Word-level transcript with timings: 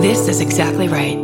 This 0.00 0.28
is 0.28 0.40
exactly 0.40 0.88
right. 0.88 1.18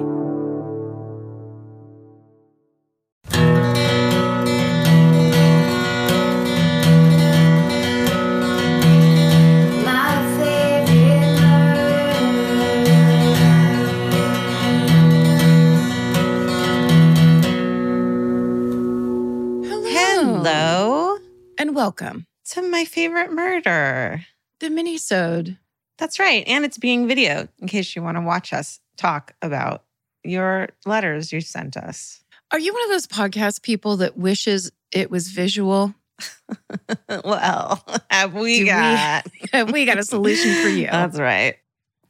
Hello 19.89 21.17
and 21.57 21.75
welcome 21.75 22.27
to 22.51 22.61
my 22.61 22.85
favorite 22.85 23.33
murder. 23.33 24.27
the 24.61 24.69
mini-sode. 24.69 25.57
That's 25.99 26.19
right. 26.19 26.45
And 26.47 26.65
it's 26.65 26.79
being 26.79 27.07
video 27.09 27.49
in 27.59 27.69
case 27.69 27.97
you 27.97 28.03
want 28.03 28.17
to 28.17 28.21
watch 28.21 28.53
us 28.53 28.81
talk 28.97 29.35
about 29.43 29.85
your 30.25 30.69
letters 30.85 31.33
you 31.33 31.41
sent 31.41 31.77
us. 31.77 32.23
Are 32.53 32.59
you 32.59 32.73
one 32.73 32.83
of 32.85 32.91
those 32.91 33.07
podcast 33.07 33.63
people 33.63 33.97
that 33.99 34.17
wishes 34.17 34.71
it 34.93 35.11
was 35.11 35.29
visual? 35.29 35.95
well, 37.25 37.83
have 38.11 38.35
we 38.35 38.59
Do 38.59 38.63
we- 38.65 38.69
got? 38.71 39.27
we 39.73 39.85
got 39.85 39.99
a 39.99 40.05
solution 40.05 40.63
for 40.63 40.69
you. 40.69 40.87
That's 40.87 41.19
right. 41.19 41.57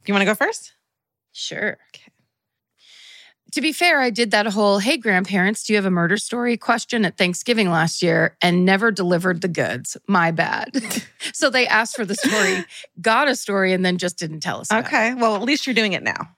You 0.05 0.13
want 0.13 0.21
to 0.21 0.25
go 0.25 0.35
first? 0.35 0.73
sure. 1.33 1.77
Okay. 1.93 2.11
To 3.53 3.61
be 3.61 3.71
fair, 3.71 4.01
I 4.01 4.09
did 4.09 4.31
that 4.31 4.47
whole 4.47 4.79
"Hey 4.79 4.97
grandparents, 4.97 5.63
do 5.63 5.73
you 5.73 5.77
have 5.77 5.85
a 5.85 5.91
murder 5.91 6.17
story?" 6.17 6.57
question 6.57 7.05
at 7.05 7.17
Thanksgiving 7.17 7.69
last 7.69 8.01
year 8.01 8.35
and 8.41 8.65
never 8.65 8.91
delivered 8.91 9.41
the 9.41 9.47
goods. 9.47 9.95
My 10.07 10.31
bad. 10.31 10.71
so 11.33 11.49
they 11.49 11.67
asked 11.67 11.95
for 11.95 12.05
the 12.05 12.15
story, 12.15 12.65
got 13.01 13.27
a 13.27 13.35
story, 13.35 13.73
and 13.73 13.85
then 13.85 13.97
just 13.97 14.17
didn't 14.17 14.41
tell 14.41 14.59
us. 14.59 14.71
Okay. 14.71 15.13
Well, 15.13 15.35
at 15.35 15.43
least 15.43 15.65
you're 15.65 15.73
doing 15.73 15.93
it 15.93 16.03
now. 16.03 16.35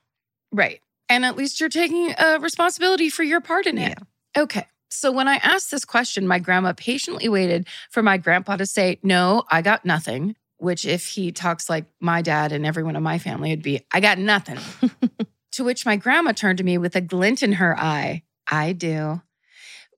Right. 0.51 0.81
And 1.09 1.25
at 1.25 1.35
least 1.35 1.59
you're 1.59 1.69
taking 1.69 2.13
uh, 2.17 2.37
responsibility 2.41 3.09
for 3.09 3.23
your 3.23 3.41
part 3.41 3.65
in 3.65 3.77
it. 3.77 3.97
Okay. 4.37 4.65
So 4.91 5.11
when 5.11 5.27
I 5.27 5.35
asked 5.35 5.71
this 5.71 5.85
question, 5.85 6.27
my 6.27 6.39
grandma 6.39 6.73
patiently 6.75 7.29
waited 7.29 7.67
for 7.89 8.03
my 8.03 8.17
grandpa 8.17 8.57
to 8.57 8.65
say, 8.65 8.99
No, 9.03 9.43
I 9.49 9.61
got 9.61 9.85
nothing. 9.85 10.35
Which, 10.57 10.85
if 10.85 11.07
he 11.07 11.31
talks 11.31 11.69
like 11.69 11.85
my 12.01 12.21
dad 12.21 12.51
and 12.51 12.65
everyone 12.65 12.97
in 12.97 13.03
my 13.03 13.17
family, 13.17 13.51
would 13.51 13.63
be, 13.63 13.85
I 13.93 14.01
got 14.01 14.17
nothing. 14.17 14.59
to 15.51 15.63
which 15.63 15.85
my 15.85 15.95
grandma 15.95 16.31
turned 16.31 16.57
to 16.59 16.63
me 16.63 16.77
with 16.77 16.95
a 16.95 17.01
glint 17.01 17.43
in 17.43 17.53
her 17.53 17.77
eye, 17.77 18.23
I 18.49 18.73
do. 18.73 19.21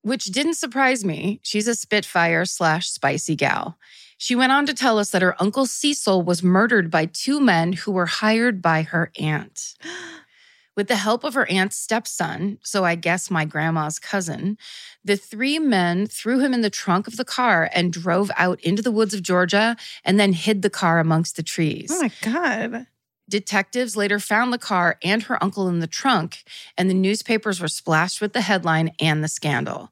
Which 0.02 0.26
didn't 0.26 0.56
surprise 0.56 1.06
me. 1.06 1.40
She's 1.44 1.68
a 1.68 1.76
Spitfire 1.76 2.46
slash 2.46 2.90
spicy 2.90 3.36
gal. 3.36 3.78
She 4.18 4.36
went 4.36 4.52
on 4.52 4.66
to 4.68 4.74
tell 4.74 5.00
us 5.00 5.10
that 5.12 5.24
her 5.24 5.42
uncle 5.42 5.66
Cecil 5.66 6.22
was 6.22 6.44
murdered 6.44 6.92
by 6.92 7.08
two 7.08 7.40
men 7.40 7.74
who 7.74 7.92
were 7.92 8.06
hired 8.06 8.62
by 8.62 8.84
her 8.84 9.12
aunt. 9.20 9.74
With 10.78 10.88
the 10.88 10.96
help 10.96 11.24
of 11.24 11.34
her 11.34 11.50
aunt's 11.50 11.76
stepson, 11.76 12.58
so 12.64 12.86
I 12.86 12.96
guess 12.96 13.30
my 13.30 13.46
grandma's 13.46 14.00
cousin, 14.00 14.58
the 15.04 15.18
three 15.18 15.60
men 15.60 16.08
threw 16.08 16.40
him 16.40 16.54
in 16.54 16.62
the 16.62 16.70
trunk 16.70 17.08
of 17.08 17.18
the 17.18 17.26
car 17.26 17.70
and 17.74 17.92
drove 17.92 18.32
out 18.38 18.60
into 18.62 18.82
the 18.82 18.92
woods 18.92 19.14
of 19.14 19.22
Georgia 19.22 19.76
and 20.06 20.20
then 20.20 20.34
hid 20.34 20.62
the 20.62 20.70
car 20.70 21.00
amongst 21.00 21.36
the 21.36 21.44
trees. 21.44 21.92
Oh 21.92 22.02
my 22.02 22.12
God. 22.22 22.88
Detectives 23.32 23.96
later 23.96 24.20
found 24.20 24.52
the 24.52 24.58
car 24.58 24.98
and 25.02 25.24
her 25.24 25.42
uncle 25.42 25.70
in 25.70 25.80
the 25.80 25.88
trunk, 25.88 26.44
and 26.78 26.90
the 26.90 26.94
newspapers 26.94 27.62
were 27.62 27.70
splashed 27.70 28.20
with 28.20 28.34
the 28.34 28.42
headline 28.42 28.92
and 29.00 29.24
the 29.24 29.30
scandal. 29.30 29.90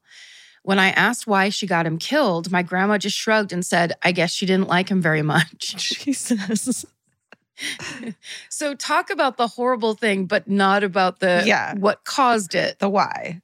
When 0.62 0.78
I 0.78 0.90
asked 0.90 1.26
why 1.26 1.48
she 1.48 1.66
got 1.66 1.86
him 1.86 1.96
killed, 1.96 2.52
my 2.52 2.62
grandma 2.62 2.98
just 2.98 3.16
shrugged 3.16 3.50
and 3.50 3.64
said, 3.64 3.94
I 4.02 4.12
guess 4.12 4.30
she 4.30 4.44
didn't 4.44 4.68
like 4.68 4.90
him 4.90 5.00
very 5.00 5.22
much. 5.22 5.74
Jesus. 6.04 6.84
So 8.50 8.74
talk 8.74 9.08
about 9.08 9.38
the 9.38 9.46
horrible 9.46 9.94
thing, 9.94 10.26
but 10.26 10.46
not 10.46 10.84
about 10.84 11.20
the 11.20 11.42
Yeah. 11.46 11.74
what 11.76 12.04
caused 12.04 12.54
it. 12.54 12.78
The 12.78 12.90
why? 12.90 13.40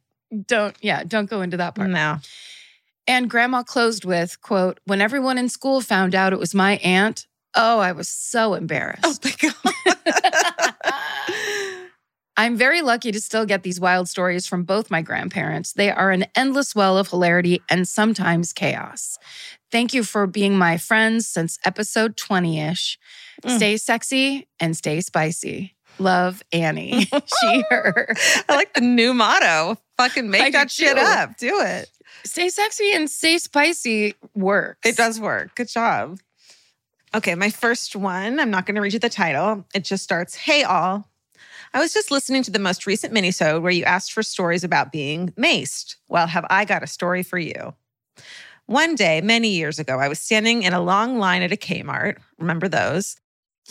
Don't 0.47 0.77
yeah, 0.83 1.05
don't 1.05 1.31
go 1.31 1.41
into 1.41 1.57
that 1.57 1.75
part. 1.75 1.89
No. 1.89 2.19
And 3.09 3.31
grandma 3.31 3.63
closed 3.63 4.05
with, 4.05 4.41
quote, 4.43 4.81
when 4.85 5.01
everyone 5.01 5.39
in 5.39 5.49
school 5.49 5.81
found 5.81 6.15
out 6.15 6.33
it 6.35 6.39
was 6.39 6.55
my 6.55 6.77
aunt, 6.79 7.27
oh, 7.57 7.79
I 7.79 7.93
was 7.93 8.09
so 8.09 8.55
embarrassed. 8.55 9.03
Oh 9.05 9.17
my 9.25 10.73
God. 10.75 10.75
I'm 12.39 12.57
very 12.57 12.83
lucky 12.83 13.13
to 13.13 13.21
still 13.21 13.47
get 13.47 13.63
these 13.63 13.81
wild 13.81 14.09
stories 14.09 14.47
from 14.47 14.65
both 14.65 14.91
my 14.91 15.01
grandparents. 15.01 15.73
They 15.73 15.91
are 15.91 16.11
an 16.11 16.27
endless 16.35 16.75
well 16.75 16.99
of 16.99 17.09
hilarity 17.09 17.63
and 17.71 17.89
sometimes 17.89 18.53
chaos. 18.53 19.19
Thank 19.73 19.95
you 19.95 20.05
for 20.05 20.27
being 20.27 20.57
my 20.59 20.77
friends 20.77 21.27
since 21.27 21.59
episode 21.65 22.17
20 22.19 22.61
ish. 22.61 22.99
Mm. 23.43 23.57
Stay 23.57 23.77
sexy 23.79 24.49
and 24.61 24.77
stay 24.77 25.01
spicy. 25.01 25.75
Love 25.99 26.43
Annie. 26.53 27.05
she, 27.41 27.65
her. 27.71 28.15
I 28.49 28.55
like 28.55 28.75
the 28.75 28.83
new 28.83 29.15
motto. 29.15 29.79
Fucking 29.97 30.29
make 30.29 30.45
do 30.45 30.53
that 30.53 30.71
shit 30.71 30.97
too. 30.97 31.03
up. 31.03 31.39
Do 31.39 31.61
it. 31.61 31.91
Stay 32.25 32.51
sexy 32.51 32.93
and 32.93 33.11
stay 33.11 33.39
spicy 33.39 34.15
works. 34.35 34.87
It 34.87 34.97
does 34.97 35.19
work. 35.19 35.55
Good 35.55 35.69
job. 35.69 36.19
Okay, 37.17 37.35
my 37.35 37.49
first 37.49 37.97
one. 37.97 38.39
I'm 38.39 38.51
not 38.51 38.67
going 38.67 38.75
to 38.75 38.83
read 38.83 38.93
you 38.93 38.99
the 38.99 39.09
title. 39.09 39.65
It 39.75 39.85
just 39.85 40.05
starts, 40.05 40.35
"Hey 40.35 40.65
all." 40.65 41.09
I 41.73 41.81
was 41.81 41.95
just 41.95 42.11
listening 42.11 42.43
to 42.43 42.51
the 42.51 42.59
most 42.59 42.87
recent 42.87 43.13
minisode 43.13 43.63
where 43.63 43.73
you 43.73 43.85
asked 43.85 44.13
for 44.13 44.23
stories 44.23 44.63
about 44.63 44.93
being 44.93 45.31
maced. 45.31 45.97
Well, 46.09 46.27
have 46.27 46.45
I 46.51 46.67
got 46.67 46.83
a 46.83 46.87
story 46.87 47.23
for 47.23 47.39
you? 47.39 47.75
One 48.67 48.97
day, 48.97 49.23
many 49.23 49.49
years 49.49 49.79
ago, 49.79 49.99
I 49.99 50.09
was 50.09 50.19
standing 50.19 50.63
in 50.63 50.75
a 50.75 50.81
long 50.83 51.19
line 51.19 51.41
at 51.41 51.53
a 51.53 51.57
Kmart. 51.57 52.19
Remember 52.39 52.69
those? 52.69 53.17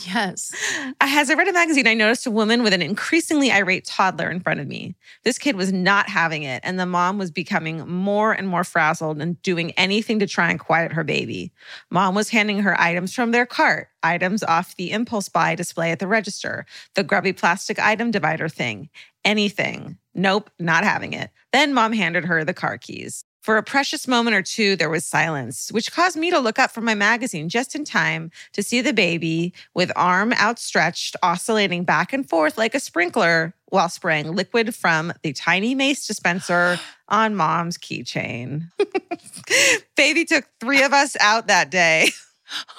Yes. 0.03 0.51
Uh, 0.78 0.91
As 1.00 1.29
I 1.29 1.35
read 1.35 1.47
a 1.47 1.53
magazine, 1.53 1.88
I 1.88 1.94
noticed 1.94 2.25
a 2.28 2.31
woman 2.31 2.63
with 2.63 2.73
an 2.73 2.81
increasingly 2.81 3.51
irate 3.51 3.85
toddler 3.85 4.29
in 4.29 4.41
front 4.41 4.59
of 4.59 4.67
me. 4.67 4.95
This 5.23 5.38
kid 5.38 5.56
was 5.56 5.72
not 5.72 6.09
having 6.09 6.44
it, 6.44 6.59
and 6.66 6.78
the 6.78 6.85
mom 6.85 7.17
was 7.17 7.31
becoming 7.31 7.88
more 7.88 8.34
and 8.34 8.47
more 8.47 8.63
frazzled 8.66 9.22
and 9.22 9.41
doing 9.41 9.72
anything 9.72 10.19
to 10.19 10.28
try 10.28 10.50
and 10.50 10.59
quiet 10.59 10.91
her 10.91 11.03
baby. 11.03 11.53
Mom 11.89 12.13
was 12.13 12.29
handing 12.29 12.59
her 12.59 12.79
items 12.79 13.13
from 13.13 13.31
their 13.31 13.45
cart, 13.45 13.88
items 14.03 14.44
off 14.44 14.75
the 14.75 14.91
impulse 14.91 15.29
buy 15.29 15.55
display 15.55 15.91
at 15.91 16.00
the 16.00 16.07
register, 16.07 16.66
the 16.95 17.03
grubby 17.03 17.31
plastic 17.31 17.79
item 17.79 18.11
divider 18.11 18.50
thing, 18.50 18.89
anything. 19.23 19.97
Nope, 20.13 20.50
not 20.59 20.84
having 20.84 21.13
it. 21.13 21.29
Then 21.53 21.73
mom 21.73 21.94
handed 21.94 22.25
her 22.25 22.44
the 22.44 22.53
car 22.53 22.78
keys. 22.78 23.23
For 23.45 23.57
a 23.57 23.63
precious 23.63 24.07
moment 24.07 24.35
or 24.35 24.41
two, 24.41 24.75
there 24.75 24.89
was 24.89 25.06
silence, 25.06 25.72
which 25.72 25.91
caused 25.91 26.17
me 26.17 26.31
to 26.31 26.39
look 26.39 26.57
up 26.57 26.72
from 26.72 26.83
my 26.83 26.95
magazine 26.95 27.47
just 27.47 27.75
in 27.75 27.85
time 27.85 28.31
to 28.53 28.63
see 28.63 28.81
the 28.81 28.91
baby 28.91 29.53
with 29.75 29.91
arm 29.95 30.33
outstretched, 30.33 31.16
oscillating 31.22 31.84
back 31.84 32.11
and 32.11 32.28
forth 32.28 32.57
like 32.57 32.73
a 32.73 32.79
sprinkler 32.79 33.53
while 33.66 33.88
spraying 33.88 34.34
liquid 34.34 34.73
from 34.73 35.13
the 35.22 35.31
tiny 35.31 35.75
mace 35.75 36.07
dispenser 36.07 36.79
on 37.07 37.35
mom's 37.35 37.78
keychain. 37.78 38.72
baby 39.95 40.25
took 40.25 40.45
three 40.59 40.81
of 40.81 40.91
us 40.91 41.16
out 41.19 41.45
that 41.45 41.69
day. 41.69 42.09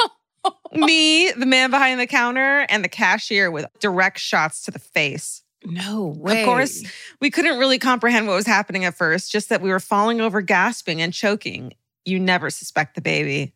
me, 0.72 1.30
the 1.30 1.46
man 1.46 1.70
behind 1.70 2.00
the 2.00 2.08
counter, 2.08 2.66
and 2.68 2.82
the 2.82 2.88
cashier 2.88 3.52
with 3.52 3.66
direct 3.78 4.18
shots 4.18 4.64
to 4.64 4.72
the 4.72 4.80
face. 4.80 5.44
No 5.64 6.06
way. 6.06 6.42
Of 6.42 6.46
course. 6.46 6.82
We 7.20 7.30
couldn't 7.30 7.58
really 7.58 7.78
comprehend 7.78 8.26
what 8.26 8.34
was 8.34 8.46
happening 8.46 8.84
at 8.84 8.94
first, 8.94 9.32
just 9.32 9.48
that 9.48 9.62
we 9.62 9.70
were 9.70 9.80
falling 9.80 10.20
over, 10.20 10.40
gasping, 10.42 11.00
and 11.02 11.12
choking. 11.12 11.72
You 12.04 12.20
never 12.20 12.50
suspect 12.50 12.94
the 12.94 13.00
baby. 13.00 13.52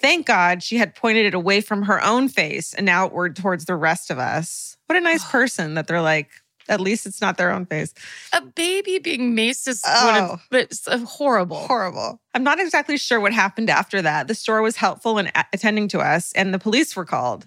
Thank 0.00 0.26
God 0.26 0.62
she 0.62 0.78
had 0.78 0.94
pointed 0.96 1.26
it 1.26 1.34
away 1.34 1.60
from 1.60 1.82
her 1.82 2.02
own 2.02 2.28
face 2.28 2.74
and 2.74 2.88
outward 2.88 3.36
towards 3.36 3.66
the 3.66 3.76
rest 3.76 4.10
of 4.10 4.18
us. 4.18 4.76
What 4.86 4.96
a 4.96 5.00
nice 5.00 5.24
person 5.30 5.74
that 5.74 5.86
they're 5.86 6.02
like, 6.02 6.30
at 6.68 6.80
least 6.80 7.06
it's 7.06 7.20
not 7.20 7.36
their 7.36 7.50
own 7.52 7.66
face. 7.66 7.94
A 8.32 8.40
baby 8.40 8.98
being 8.98 9.36
maced 9.36 9.68
is 9.68 9.82
Oh. 9.86 10.06
one 10.06 10.30
of, 10.30 10.40
it's 10.52 10.88
uh, 10.88 10.98
horrible. 10.98 11.58
Horrible. 11.66 12.20
I'm 12.34 12.42
not 12.42 12.58
exactly 12.58 12.96
sure 12.96 13.20
what 13.20 13.32
happened 13.32 13.70
after 13.70 14.02
that. 14.02 14.26
The 14.26 14.34
store 14.34 14.62
was 14.62 14.76
helpful 14.76 15.18
in 15.18 15.30
a- 15.34 15.44
attending 15.52 15.86
to 15.88 16.00
us, 16.00 16.32
and 16.32 16.52
the 16.52 16.58
police 16.58 16.96
were 16.96 17.04
called. 17.04 17.46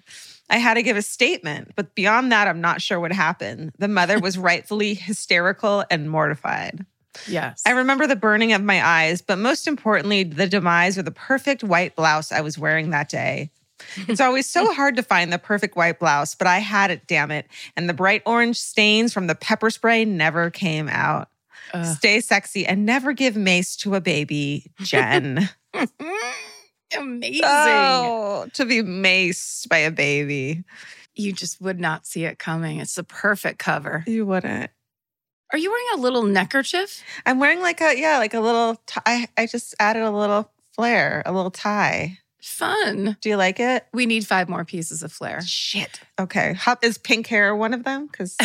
I 0.49 0.57
had 0.57 0.75
to 0.75 0.83
give 0.83 0.97
a 0.97 1.01
statement, 1.01 1.71
but 1.75 1.95
beyond 1.95 2.31
that, 2.31 2.47
I'm 2.47 2.61
not 2.61 2.81
sure 2.81 2.99
what 2.99 3.11
happened. 3.11 3.71
The 3.77 3.87
mother 3.87 4.19
was 4.19 4.37
rightfully 4.37 4.93
hysterical 4.93 5.83
and 5.89 6.09
mortified. 6.09 6.85
Yes. 7.27 7.63
I 7.65 7.71
remember 7.71 8.07
the 8.07 8.15
burning 8.15 8.53
of 8.53 8.61
my 8.61 8.85
eyes, 8.85 9.21
but 9.21 9.37
most 9.37 9.67
importantly, 9.67 10.23
the 10.23 10.47
demise 10.47 10.97
of 10.97 11.05
the 11.05 11.11
perfect 11.11 11.63
white 11.63 11.95
blouse 11.95 12.31
I 12.31 12.41
was 12.41 12.57
wearing 12.57 12.89
that 12.91 13.09
day. 13.09 13.51
It's 14.07 14.21
always 14.21 14.47
so 14.47 14.73
hard 14.73 14.95
to 14.97 15.03
find 15.03 15.31
the 15.31 15.37
perfect 15.37 15.75
white 15.75 15.99
blouse, 15.99 16.35
but 16.35 16.47
I 16.47 16.59
had 16.59 16.91
it, 16.91 17.07
damn 17.07 17.31
it. 17.31 17.47
And 17.75 17.89
the 17.89 17.93
bright 17.93 18.21
orange 18.25 18.59
stains 18.59 19.13
from 19.13 19.27
the 19.27 19.35
pepper 19.35 19.69
spray 19.69 20.05
never 20.05 20.49
came 20.49 20.87
out. 20.89 21.29
Ugh. 21.73 21.97
Stay 21.97 22.19
sexy 22.19 22.65
and 22.65 22.85
never 22.85 23.13
give 23.13 23.35
mace 23.35 23.75
to 23.77 23.95
a 23.95 24.01
baby, 24.01 24.71
Jen. 24.81 25.49
Amazing. 26.97 27.41
oh, 27.43 28.47
to 28.53 28.65
be 28.65 28.81
maced 28.81 29.67
by 29.69 29.77
a 29.77 29.91
baby. 29.91 30.63
You 31.15 31.31
just 31.33 31.61
would 31.61 31.79
not 31.79 32.05
see 32.05 32.25
it 32.25 32.39
coming. 32.39 32.79
It's 32.79 32.95
the 32.95 33.03
perfect 33.03 33.59
cover. 33.59 34.03
You 34.05 34.25
wouldn't. 34.25 34.69
Are 35.51 35.57
you 35.57 35.69
wearing 35.71 35.87
a 35.95 36.01
little 36.01 36.23
neckerchief? 36.23 37.01
I'm 37.25 37.39
wearing 37.39 37.61
like 37.61 37.79
a, 37.81 37.97
yeah, 37.97 38.17
like 38.17 38.33
a 38.33 38.39
little 38.39 38.75
tie. 38.85 39.27
I 39.37 39.45
just 39.45 39.75
added 39.79 40.03
a 40.03 40.11
little 40.11 40.51
flare, 40.73 41.23
a 41.25 41.31
little 41.31 41.51
tie. 41.51 42.19
Fun. 42.41 43.17
Do 43.21 43.29
you 43.29 43.37
like 43.37 43.59
it? 43.59 43.85
We 43.93 44.05
need 44.05 44.27
five 44.27 44.49
more 44.49 44.65
pieces 44.65 45.01
of 45.01 45.11
flair. 45.11 45.41
Shit. 45.41 45.99
Okay. 46.19 46.53
How, 46.53 46.77
is 46.81 46.97
pink 46.97 47.27
hair 47.27 47.55
one 47.55 47.73
of 47.73 47.83
them? 47.83 48.07
Because 48.07 48.37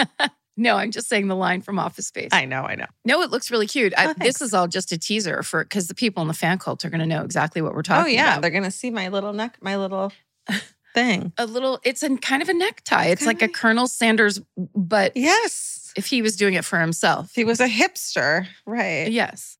no, 0.56 0.76
I'm 0.76 0.90
just 0.90 1.08
saying 1.08 1.28
the 1.28 1.36
line 1.36 1.60
from 1.62 1.78
Office 1.78 2.06
Space. 2.06 2.30
I 2.32 2.44
know, 2.44 2.62
I 2.62 2.74
know. 2.76 2.86
No, 3.04 3.22
it 3.22 3.30
looks 3.30 3.50
really 3.50 3.66
cute. 3.66 3.92
I, 3.96 4.08
Oh, 4.10 4.14
this 4.16 4.40
is 4.40 4.54
all 4.54 4.68
just 4.68 4.92
a 4.92 4.98
teaser 4.98 5.42
for 5.42 5.64
because 5.64 5.88
the 5.88 5.94
people 5.94 6.20
in 6.22 6.28
the 6.28 6.34
fan 6.34 6.58
cult 6.58 6.84
are 6.84 6.90
going 6.90 7.00
to 7.00 7.06
know 7.06 7.22
exactly 7.22 7.60
what 7.62 7.72
we're 7.72 7.80
oh, 7.80 7.82
talking 7.82 8.14
about. 8.14 8.22
Oh 8.22 8.24
yeah, 8.26 8.32
about. 8.32 8.42
they're 8.42 8.50
gonna 8.50 8.70
see 8.70 8.90
my 8.90 9.08
little 9.08 9.32
neck, 9.32 9.58
my 9.60 9.76
little 9.76 10.12
thing. 10.94 11.32
a 11.38 11.46
little, 11.46 11.80
it's 11.84 12.02
a 12.02 12.16
kind 12.18 12.42
of 12.42 12.48
a 12.48 12.54
necktie. 12.54 13.06
It's 13.06 13.26
like 13.26 13.42
a 13.42 13.48
Colonel 13.48 13.88
Sanders, 13.88 14.40
but 14.56 15.16
Yes, 15.16 15.92
if 15.96 16.06
he 16.06 16.22
was 16.22 16.36
doing 16.36 16.54
it 16.54 16.64
for 16.64 16.78
himself. 16.78 17.32
he 17.34 17.44
was 17.44 17.60
a 17.60 17.68
hipster, 17.68 18.46
right? 18.66 19.10
Yes. 19.10 19.58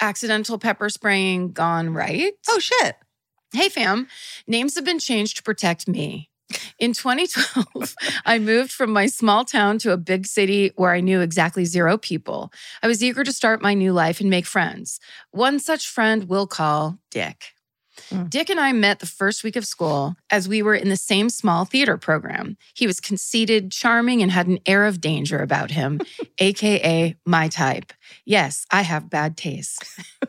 Accidental 0.00 0.58
pepper 0.58 0.88
spraying 0.88 1.52
gone 1.52 1.92
right. 1.92 2.32
Oh 2.48 2.58
shit. 2.58 2.96
Hey, 3.52 3.68
fam. 3.68 4.06
Names 4.46 4.76
have 4.76 4.84
been 4.84 4.98
changed 5.00 5.36
to 5.38 5.42
protect 5.42 5.86
me. 5.88 6.29
In 6.78 6.92
2012, 6.92 7.94
I 8.24 8.38
moved 8.38 8.72
from 8.72 8.92
my 8.92 9.06
small 9.06 9.44
town 9.44 9.78
to 9.78 9.92
a 9.92 9.96
big 9.96 10.26
city 10.26 10.72
where 10.76 10.92
I 10.92 11.00
knew 11.00 11.20
exactly 11.20 11.64
zero 11.64 11.98
people. 11.98 12.52
I 12.82 12.86
was 12.86 13.02
eager 13.02 13.24
to 13.24 13.32
start 13.32 13.62
my 13.62 13.74
new 13.74 13.92
life 13.92 14.20
and 14.20 14.30
make 14.30 14.46
friends. 14.46 15.00
One 15.30 15.58
such 15.58 15.88
friend 15.88 16.24
we'll 16.24 16.46
call 16.46 16.98
Dick. 17.10 17.54
Mm. 18.10 18.30
Dick 18.30 18.48
and 18.50 18.58
I 18.58 18.72
met 18.72 19.00
the 19.00 19.06
first 19.06 19.44
week 19.44 19.56
of 19.56 19.66
school 19.66 20.14
as 20.30 20.48
we 20.48 20.62
were 20.62 20.74
in 20.74 20.88
the 20.88 20.96
same 20.96 21.28
small 21.28 21.64
theater 21.64 21.96
program. 21.96 22.56
He 22.74 22.86
was 22.86 23.00
conceited, 23.00 23.70
charming, 23.70 24.22
and 24.22 24.30
had 24.30 24.46
an 24.46 24.58
air 24.66 24.86
of 24.86 25.00
danger 25.00 25.38
about 25.40 25.70
him, 25.70 26.00
AKA 26.38 27.16
my 27.26 27.48
type. 27.48 27.92
Yes, 28.24 28.64
I 28.70 28.82
have 28.82 29.10
bad 29.10 29.36
taste. 29.36 29.84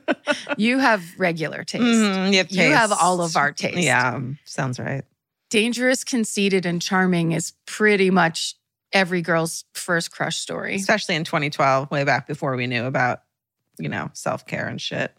you 0.57 0.79
have 0.79 1.03
regular 1.18 1.63
taste. 1.63 1.83
Mhm, 1.83 2.31
you, 2.31 2.38
have 2.39 2.51
You 2.51 2.71
have 2.73 2.91
all 2.91 3.21
of 3.21 3.35
our 3.38 3.51
taste. 3.51 3.77
Yeah, 3.77 4.19
sounds 4.45 4.79
right. 4.79 5.03
Dangerous, 5.51 6.06
conceited, 6.06 6.65
and 6.65 6.81
charming 6.81 7.33
is 7.33 7.51
pretty 7.68 8.09
much 8.09 8.56
every 8.94 9.21
girl's 9.21 9.65
first 9.74 10.09
crush 10.09 10.38
story. 10.38 10.75
Especially 10.75 11.15
in 11.15 11.25
2012, 11.25 11.92
way 11.92 12.06
back 12.06 12.25
before 12.25 12.56
we 12.56 12.68
knew 12.68 12.86
about, 12.86 13.21
you 13.77 13.89
know, 13.89 14.09
self 14.13 14.45
care 14.48 14.68
and 14.68 14.81
shit. 14.81 15.13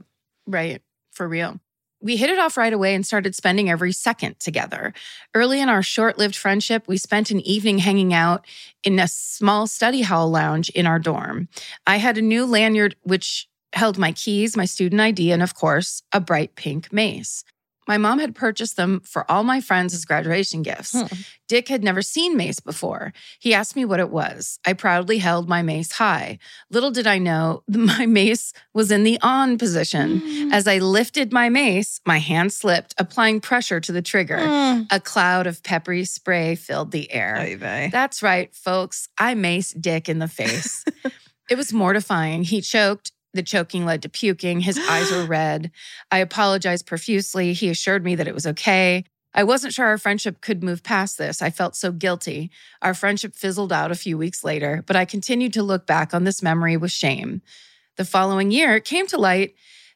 Right. 0.46 0.82
For 1.12 1.28
real. 1.28 1.60
We 2.00 2.16
hit 2.16 2.30
it 2.30 2.38
off 2.38 2.56
right 2.56 2.72
away 2.72 2.94
and 2.94 3.06
started 3.06 3.34
spending 3.34 3.70
every 3.70 3.92
second 3.92 4.40
together. 4.40 4.94
Early 5.34 5.60
in 5.60 5.68
our 5.68 5.82
short 5.82 6.18
lived 6.18 6.34
friendship, 6.34 6.88
we 6.88 6.96
spent 6.96 7.30
an 7.30 7.40
evening 7.40 7.78
hanging 7.78 8.12
out 8.12 8.44
in 8.82 8.98
a 8.98 9.06
small 9.06 9.66
study 9.66 10.02
hall 10.02 10.30
lounge 10.30 10.68
in 10.70 10.86
our 10.86 10.98
dorm. 10.98 11.48
I 11.86 11.98
had 11.98 12.18
a 12.18 12.22
new 12.22 12.44
lanyard 12.46 12.96
which 13.02 13.48
held 13.74 13.98
my 13.98 14.12
keys, 14.12 14.56
my 14.56 14.64
student 14.64 15.00
ID, 15.00 15.30
and 15.30 15.42
of 15.42 15.54
course, 15.54 16.02
a 16.10 16.20
bright 16.20 16.56
pink 16.56 16.90
mace. 16.92 17.44
My 17.88 17.98
mom 17.98 18.18
had 18.18 18.34
purchased 18.34 18.76
them 18.76 19.00
for 19.00 19.28
all 19.30 19.42
my 19.42 19.60
friends 19.60 19.92
as 19.94 20.04
graduation 20.04 20.62
gifts. 20.62 20.92
Hmm. 20.92 21.06
Dick 21.48 21.68
had 21.68 21.84
never 21.84 22.00
seen 22.00 22.36
mace 22.36 22.60
before. 22.60 23.12
He 23.38 23.52
asked 23.52 23.76
me 23.76 23.84
what 23.84 24.00
it 24.00 24.08
was. 24.08 24.58
I 24.64 24.72
proudly 24.72 25.18
held 25.18 25.48
my 25.48 25.62
mace 25.62 25.92
high. 25.92 26.38
Little 26.70 26.90
did 26.90 27.06
I 27.06 27.18
know 27.18 27.62
my 27.68 28.06
mace 28.06 28.52
was 28.72 28.90
in 28.90 29.04
the 29.04 29.18
on 29.20 29.58
position. 29.58 30.20
Mm. 30.20 30.52
As 30.52 30.66
I 30.66 30.78
lifted 30.78 31.32
my 31.32 31.48
mace, 31.48 32.00
my 32.06 32.18
hand 32.18 32.52
slipped, 32.52 32.94
applying 32.96 33.40
pressure 33.40 33.80
to 33.80 33.92
the 33.92 34.00
trigger. 34.00 34.38
Mm. 34.38 34.86
A 34.90 35.00
cloud 35.00 35.46
of 35.46 35.62
peppery 35.62 36.04
spray 36.04 36.54
filled 36.54 36.90
the 36.90 37.12
air. 37.12 37.36
That's 37.92 38.22
right, 38.22 38.54
folks. 38.54 39.08
I 39.18 39.34
maced 39.34 39.80
Dick 39.80 40.08
in 40.08 40.20
the 40.20 40.28
face. 40.28 40.84
it 41.50 41.56
was 41.56 41.72
mortifying. 41.72 42.44
He 42.44 42.62
choked. 42.62 43.12
The 43.34 43.42
choking 43.42 43.84
led 43.84 44.02
to 44.02 44.08
puking. 44.08 44.60
His 44.60 44.78
eyes 44.78 45.10
were 45.10 45.24
red. 45.26 45.70
I 46.10 46.18
apologized 46.18 46.86
profusely. 46.86 47.52
He 47.52 47.68
assured 47.68 48.04
me 48.04 48.14
that 48.16 48.28
it 48.28 48.34
was 48.34 48.46
okay. 48.46 49.04
I 49.34 49.44
wasn't 49.44 49.72
sure 49.72 49.86
our 49.86 49.98
friendship 49.98 50.40
could 50.40 50.62
move 50.62 50.82
past 50.82 51.16
this. 51.16 51.40
I 51.40 51.50
felt 51.50 51.74
so 51.74 51.90
guilty. 51.90 52.50
Our 52.82 52.92
friendship 52.92 53.34
fizzled 53.34 53.72
out 53.72 53.90
a 53.90 53.96
few 53.96 54.18
weeks 54.18 54.44
later, 54.44 54.84
but 54.86 54.96
I 54.96 55.06
continued 55.06 55.54
to 55.54 55.62
look 55.62 55.86
back 55.86 56.12
on 56.12 56.24
this 56.24 56.42
memory 56.42 56.76
with 56.76 56.92
shame. 56.92 57.40
The 57.96 58.04
following 58.04 58.50
year, 58.50 58.76
it 58.76 58.84
came 58.84 59.06
to 59.08 59.18
light 59.18 59.54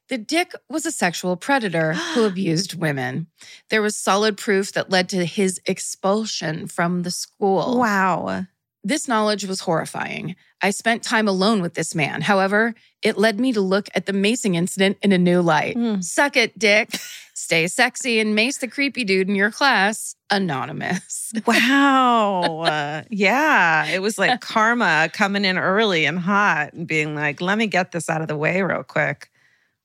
that 0.08 0.26
Dick 0.26 0.52
was 0.68 0.86
a 0.86 0.92
sexual 0.92 1.36
predator 1.36 1.94
who 1.94 2.24
abused 2.26 2.78
women. 2.78 3.26
There 3.70 3.82
was 3.82 3.96
solid 3.96 4.36
proof 4.36 4.72
that 4.72 4.90
led 4.90 5.08
to 5.10 5.24
his 5.24 5.60
expulsion 5.66 6.66
from 6.66 7.02
the 7.02 7.10
school. 7.10 7.78
Wow. 7.78 8.46
This 8.86 9.08
knowledge 9.08 9.44
was 9.44 9.58
horrifying. 9.60 10.36
I 10.62 10.70
spent 10.70 11.02
time 11.02 11.26
alone 11.26 11.60
with 11.60 11.74
this 11.74 11.92
man. 11.92 12.22
However, 12.22 12.72
it 13.02 13.18
led 13.18 13.40
me 13.40 13.52
to 13.52 13.60
look 13.60 13.88
at 13.96 14.06
the 14.06 14.12
macing 14.12 14.54
incident 14.54 14.96
in 15.02 15.10
a 15.10 15.18
new 15.18 15.40
light. 15.42 15.76
Mm. 15.76 16.04
Suck 16.04 16.36
it, 16.36 16.56
Dick. 16.56 16.90
Stay 17.34 17.66
sexy 17.66 18.20
and 18.20 18.36
mace 18.36 18.58
the 18.58 18.68
creepy 18.68 19.02
dude 19.02 19.28
in 19.28 19.34
your 19.34 19.50
class. 19.50 20.14
Anonymous. 20.30 21.32
Wow. 21.46 22.60
Uh, 22.62 23.02
yeah. 23.10 23.86
It 23.86 24.00
was 24.00 24.18
like 24.18 24.40
karma 24.40 25.10
coming 25.12 25.44
in 25.44 25.58
early 25.58 26.04
and 26.04 26.18
hot 26.20 26.72
and 26.72 26.86
being 26.86 27.16
like, 27.16 27.40
let 27.40 27.58
me 27.58 27.66
get 27.66 27.90
this 27.90 28.08
out 28.08 28.22
of 28.22 28.28
the 28.28 28.36
way 28.36 28.62
real 28.62 28.84
quick. 28.84 29.30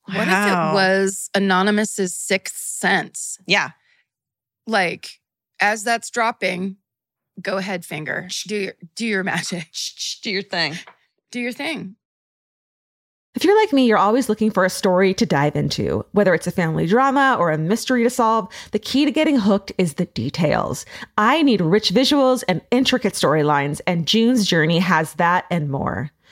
What 0.05 0.21
if 0.21 0.27
Wow. 0.27 0.71
it 0.71 0.73
was 0.75 1.29
Anonymous's 1.33 2.15
sixth 2.15 2.55
sense? 2.57 3.39
Yeah. 3.47 3.71
Like, 4.67 5.19
as 5.59 5.83
that's 5.83 6.11
dropping, 6.11 6.77
go 7.41 7.57
ahead, 7.57 7.85
finger. 7.85 8.27
Do 8.47 8.55
your 8.55 8.73
do 8.95 9.05
your 9.05 9.23
magic. 9.23 9.67
Shh, 9.71 9.93
shh, 9.95 10.19
do 10.21 10.31
your 10.31 10.43
thing. 10.43 10.77
Do 11.31 11.39
your 11.39 11.53
thing. 11.53 11.95
If 13.33 13.45
you're 13.45 13.57
like 13.57 13.71
me, 13.71 13.85
you're 13.85 13.97
always 13.97 14.27
looking 14.27 14.51
for 14.51 14.65
a 14.65 14.69
story 14.69 15.13
to 15.13 15.25
dive 15.25 15.55
into. 15.55 16.05
Whether 16.11 16.33
it's 16.33 16.47
a 16.47 16.51
family 16.51 16.85
drama 16.85 17.37
or 17.39 17.49
a 17.49 17.57
mystery 17.57 18.03
to 18.03 18.09
solve, 18.09 18.49
the 18.71 18.79
key 18.79 19.05
to 19.05 19.11
getting 19.11 19.39
hooked 19.39 19.71
is 19.77 19.93
the 19.93 20.05
details. 20.07 20.85
I 21.17 21.41
need 21.41 21.61
rich 21.61 21.91
visuals 21.91 22.43
and 22.49 22.61
intricate 22.71 23.13
storylines, 23.13 23.79
and 23.87 24.05
June's 24.05 24.45
Journey 24.45 24.79
has 24.79 25.13
that 25.13 25.45
and 25.49 25.69
more. 25.69 26.11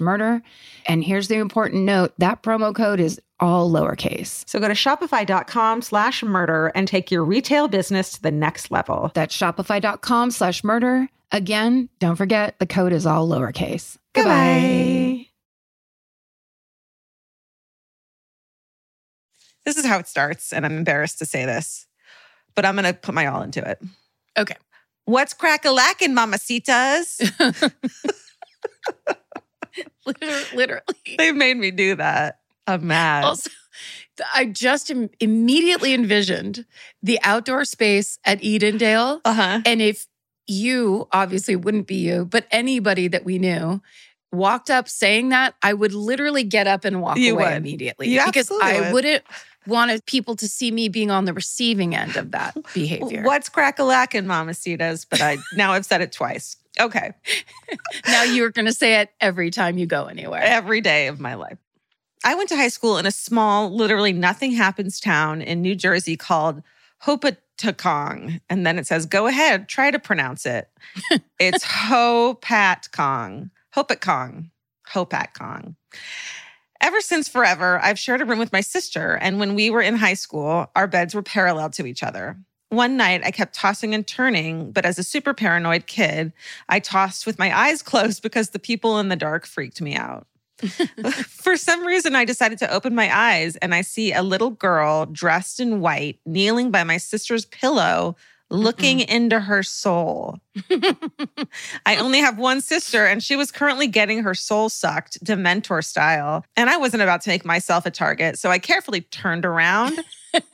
murder. 0.00 0.42
And 0.86 1.02
here's 1.02 1.28
the 1.28 1.36
important 1.36 1.84
note 1.84 2.12
that 2.18 2.42
promo 2.42 2.74
code 2.74 3.00
is 3.00 3.20
all 3.40 3.70
lowercase. 3.70 4.48
So 4.48 4.58
go 4.58 4.68
to 4.68 4.74
shopify.com 4.74 5.82
slash 5.82 6.22
murder 6.22 6.72
and 6.74 6.86
take 6.88 7.10
your 7.10 7.24
retail 7.24 7.68
business 7.68 8.12
to 8.12 8.22
the 8.22 8.30
next 8.30 8.70
level. 8.70 9.10
That's 9.14 9.36
shopify.com 9.36 10.30
slash 10.30 10.64
murder. 10.64 11.08
Again, 11.30 11.88
don't 11.98 12.16
forget 12.16 12.58
the 12.58 12.66
code 12.66 12.92
is 12.92 13.06
all 13.06 13.28
lowercase. 13.28 13.98
Goodbye. 14.14 15.26
This 19.64 19.76
is 19.76 19.84
how 19.84 19.98
it 19.98 20.08
starts, 20.08 20.54
and 20.54 20.64
I'm 20.64 20.78
embarrassed 20.78 21.18
to 21.18 21.26
say 21.26 21.44
this, 21.44 21.86
but 22.54 22.64
I'm 22.64 22.74
going 22.74 22.86
to 22.86 22.94
put 22.94 23.14
my 23.14 23.26
all 23.26 23.42
into 23.42 23.60
it. 23.68 23.78
Okay. 24.38 24.56
What's 25.04 25.34
crack 25.34 25.66
a 25.66 25.70
lacking, 25.70 26.14
mamacitas? 26.14 27.20
Liter- 30.20 30.56
Literally. 30.56 30.82
They've 31.18 31.34
made 31.36 31.56
me 31.56 31.70
do 31.70 31.94
that. 31.96 32.40
I'm 32.66 32.86
mad. 32.86 33.24
Also, 33.24 33.50
I 34.34 34.46
just 34.46 34.90
Im- 34.90 35.10
immediately 35.20 35.94
envisioned 35.94 36.66
the 37.02 37.18
outdoor 37.22 37.64
space 37.64 38.18
at 38.24 38.40
Edendale. 38.42 39.20
uh 39.24 39.32
huh. 39.32 39.60
And 39.64 39.80
if 39.80 40.06
you, 40.46 41.08
obviously 41.12 41.56
wouldn't 41.56 41.86
be 41.86 41.96
you, 41.96 42.24
but 42.24 42.46
anybody 42.50 43.08
that 43.08 43.24
we 43.24 43.38
knew 43.38 43.80
walked 44.32 44.70
up 44.70 44.88
saying 44.88 45.30
that, 45.30 45.54
I 45.62 45.72
would 45.72 45.94
literally 45.94 46.42
get 46.44 46.66
up 46.66 46.84
and 46.84 47.00
walk 47.00 47.16
You 47.18 47.34
away 47.34 47.44
would. 47.44 47.56
immediately. 47.56 48.08
You 48.08 48.22
because 48.26 48.50
I 48.62 48.80
would. 48.80 48.92
wouldn't 48.92 49.24
want 49.66 50.04
people 50.06 50.36
to 50.36 50.48
see 50.48 50.70
me 50.70 50.88
being 50.88 51.10
on 51.10 51.24
the 51.24 51.32
receiving 51.32 51.94
end 51.94 52.16
of 52.16 52.30
that 52.32 52.54
behavior. 52.74 53.22
What's 53.22 53.48
crack 53.48 53.78
a 53.78 53.84
lacking, 53.84 54.24
mamacitas? 54.24 55.06
But 55.08 55.20
I 55.22 55.38
now 55.54 55.72
I've 55.72 55.86
said 55.86 56.00
it 56.02 56.12
twice. 56.12 56.56
Okay. 56.78 57.12
Now 58.06 58.22
you're 58.22 58.50
going 58.50 58.66
to 58.66 58.72
say 58.72 59.00
it 59.00 59.10
every 59.20 59.50
time 59.50 59.76
you 59.76 59.86
go 59.86 60.06
anywhere. 60.06 60.42
Every 60.42 60.80
day 60.80 61.08
of 61.08 61.20
my 61.20 61.34
life. 61.34 61.58
I 62.24 62.34
went 62.34 62.48
to 62.48 62.56
high 62.56 62.68
school 62.68 62.96
in 62.98 63.06
a 63.06 63.10
small, 63.10 63.70
literally 63.70 64.12
nothing 64.12 64.52
happens 64.52 64.98
town 64.98 65.42
in 65.42 65.60
New 65.60 65.74
Jersey 65.74 66.16
called 66.16 66.62
Hopatakong. 67.04 68.40
And 68.48 68.66
then 68.66 68.78
it 68.78 68.86
says, 68.86 69.06
go 69.06 69.26
ahead, 69.26 69.68
try 69.68 69.90
to 69.90 69.98
pronounce 69.98 70.46
it. 70.46 70.68
it's 71.38 71.64
Hopatcong. 71.64 73.50
Hopatcong. 73.76 74.50
Hopatcong. 74.90 75.76
Ever 76.80 77.00
since 77.00 77.28
forever, 77.28 77.80
I've 77.82 77.98
shared 77.98 78.22
a 78.22 78.24
room 78.24 78.38
with 78.38 78.52
my 78.52 78.60
sister. 78.60 79.18
And 79.20 79.38
when 79.40 79.54
we 79.54 79.68
were 79.68 79.82
in 79.82 79.96
high 79.96 80.14
school, 80.14 80.70
our 80.76 80.86
beds 80.86 81.14
were 81.14 81.22
parallel 81.22 81.70
to 81.70 81.86
each 81.86 82.02
other. 82.02 82.38
One 82.70 82.98
night, 82.98 83.22
I 83.24 83.30
kept 83.30 83.54
tossing 83.54 83.94
and 83.94 84.06
turning, 84.06 84.72
but 84.72 84.84
as 84.84 84.98
a 84.98 85.02
super 85.02 85.32
paranoid 85.32 85.86
kid, 85.86 86.32
I 86.68 86.80
tossed 86.80 87.26
with 87.26 87.38
my 87.38 87.56
eyes 87.56 87.82
closed 87.82 88.22
because 88.22 88.50
the 88.50 88.58
people 88.58 88.98
in 88.98 89.08
the 89.08 89.16
dark 89.16 89.46
freaked 89.46 89.80
me 89.80 89.94
out. 89.94 90.26
For 91.28 91.56
some 91.56 91.86
reason, 91.86 92.16
I 92.16 92.24
decided 92.24 92.58
to 92.58 92.72
open 92.72 92.94
my 92.94 93.16
eyes 93.16 93.56
and 93.56 93.74
I 93.74 93.82
see 93.82 94.12
a 94.12 94.22
little 94.22 94.50
girl 94.50 95.06
dressed 95.06 95.60
in 95.60 95.80
white 95.80 96.18
kneeling 96.26 96.70
by 96.70 96.82
my 96.82 96.96
sister's 96.96 97.44
pillow, 97.44 98.16
looking 98.50 99.00
into 99.00 99.38
her 99.38 99.62
soul. 99.62 100.38
I 101.86 101.96
only 101.98 102.18
have 102.20 102.38
one 102.38 102.60
sister, 102.60 103.06
and 103.06 103.22
she 103.22 103.36
was 103.36 103.52
currently 103.52 103.86
getting 103.86 104.22
her 104.22 104.34
soul 104.34 104.68
sucked, 104.68 105.22
Dementor 105.24 105.84
style. 105.84 106.44
And 106.56 106.68
I 106.68 106.76
wasn't 106.76 107.02
about 107.02 107.20
to 107.22 107.30
make 107.30 107.44
myself 107.44 107.86
a 107.86 107.90
target. 107.90 108.38
So 108.38 108.50
I 108.50 108.58
carefully 108.58 109.02
turned 109.02 109.44
around 109.44 110.00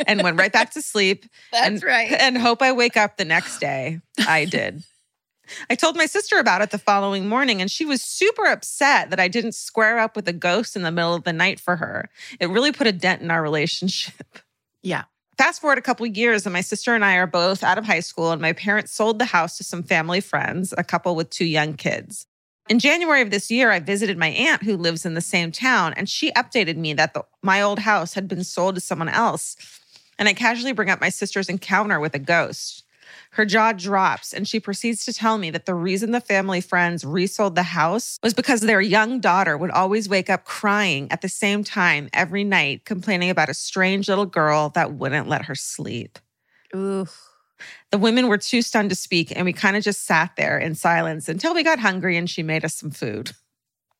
and 0.06 0.22
went 0.22 0.38
right 0.38 0.52
back 0.52 0.72
to 0.72 0.82
sleep 0.82 1.26
That's 1.52 1.66
and, 1.66 1.82
right. 1.82 2.12
and 2.12 2.38
hope 2.38 2.62
I 2.62 2.72
wake 2.72 2.96
up 2.96 3.16
the 3.16 3.24
next 3.24 3.58
day. 3.58 4.00
I 4.26 4.44
did. 4.44 4.82
I 5.70 5.74
told 5.74 5.96
my 5.96 6.06
sister 6.06 6.38
about 6.38 6.62
it 6.62 6.70
the 6.70 6.78
following 6.78 7.28
morning, 7.28 7.60
and 7.60 7.70
she 7.70 7.84
was 7.84 8.02
super 8.02 8.46
upset 8.46 9.10
that 9.10 9.20
I 9.20 9.28
didn't 9.28 9.54
square 9.54 9.98
up 9.98 10.16
with 10.16 10.28
a 10.28 10.32
ghost 10.32 10.76
in 10.76 10.82
the 10.82 10.90
middle 10.90 11.14
of 11.14 11.24
the 11.24 11.32
night 11.32 11.60
for 11.60 11.76
her. 11.76 12.08
It 12.40 12.48
really 12.48 12.72
put 12.72 12.86
a 12.86 12.92
dent 12.92 13.22
in 13.22 13.30
our 13.30 13.42
relationship. 13.42 14.38
Yeah. 14.82 15.04
Fast 15.36 15.60
forward 15.60 15.78
a 15.78 15.82
couple 15.82 16.06
of 16.06 16.16
years, 16.16 16.46
and 16.46 16.52
my 16.52 16.60
sister 16.60 16.94
and 16.94 17.04
I 17.04 17.16
are 17.16 17.26
both 17.26 17.62
out 17.64 17.78
of 17.78 17.84
high 17.84 18.00
school, 18.00 18.30
and 18.30 18.40
my 18.40 18.52
parents 18.52 18.92
sold 18.92 19.18
the 19.18 19.24
house 19.24 19.56
to 19.58 19.64
some 19.64 19.82
family 19.82 20.20
friends, 20.20 20.72
a 20.78 20.84
couple 20.84 21.16
with 21.16 21.30
two 21.30 21.44
young 21.44 21.74
kids. 21.74 22.26
In 22.66 22.78
January 22.78 23.20
of 23.20 23.30
this 23.30 23.50
year, 23.50 23.70
I 23.70 23.78
visited 23.78 24.16
my 24.16 24.28
aunt 24.28 24.62
who 24.62 24.78
lives 24.78 25.04
in 25.04 25.12
the 25.12 25.20
same 25.20 25.52
town, 25.52 25.92
and 25.94 26.08
she 26.08 26.32
updated 26.32 26.78
me 26.78 26.94
that 26.94 27.12
the, 27.12 27.22
my 27.42 27.60
old 27.60 27.80
house 27.80 28.14
had 28.14 28.26
been 28.26 28.42
sold 28.42 28.74
to 28.76 28.80
someone 28.80 29.10
else. 29.10 29.56
And 30.18 30.28
I 30.28 30.32
casually 30.32 30.72
bring 30.72 30.88
up 30.88 31.00
my 31.00 31.10
sister's 31.10 31.50
encounter 31.50 32.00
with 32.00 32.14
a 32.14 32.18
ghost. 32.18 32.84
Her 33.32 33.44
jaw 33.44 33.72
drops, 33.72 34.32
and 34.32 34.48
she 34.48 34.60
proceeds 34.60 35.04
to 35.04 35.12
tell 35.12 35.36
me 35.36 35.50
that 35.50 35.66
the 35.66 35.74
reason 35.74 36.12
the 36.12 36.20
family 36.22 36.62
friends 36.62 37.04
resold 37.04 37.54
the 37.54 37.64
house 37.64 38.18
was 38.22 38.32
because 38.32 38.62
their 38.62 38.80
young 38.80 39.20
daughter 39.20 39.58
would 39.58 39.72
always 39.72 40.08
wake 40.08 40.30
up 40.30 40.44
crying 40.44 41.10
at 41.10 41.20
the 41.20 41.28
same 41.28 41.64
time 41.64 42.08
every 42.14 42.44
night, 42.44 42.86
complaining 42.86 43.28
about 43.28 43.50
a 43.50 43.54
strange 43.54 44.08
little 44.08 44.24
girl 44.24 44.70
that 44.70 44.94
wouldn't 44.94 45.28
let 45.28 45.44
her 45.46 45.54
sleep. 45.54 46.18
Ooh. 46.74 47.08
The 47.94 47.98
women 47.98 48.26
were 48.26 48.38
too 48.38 48.60
stunned 48.60 48.90
to 48.90 48.96
speak, 48.96 49.32
and 49.36 49.44
we 49.44 49.52
kind 49.52 49.76
of 49.76 49.84
just 49.84 50.04
sat 50.04 50.34
there 50.36 50.58
in 50.58 50.74
silence 50.74 51.28
until 51.28 51.54
we 51.54 51.62
got 51.62 51.78
hungry 51.78 52.16
and 52.16 52.28
she 52.28 52.42
made 52.42 52.64
us 52.64 52.74
some 52.74 52.90
food. 52.90 53.30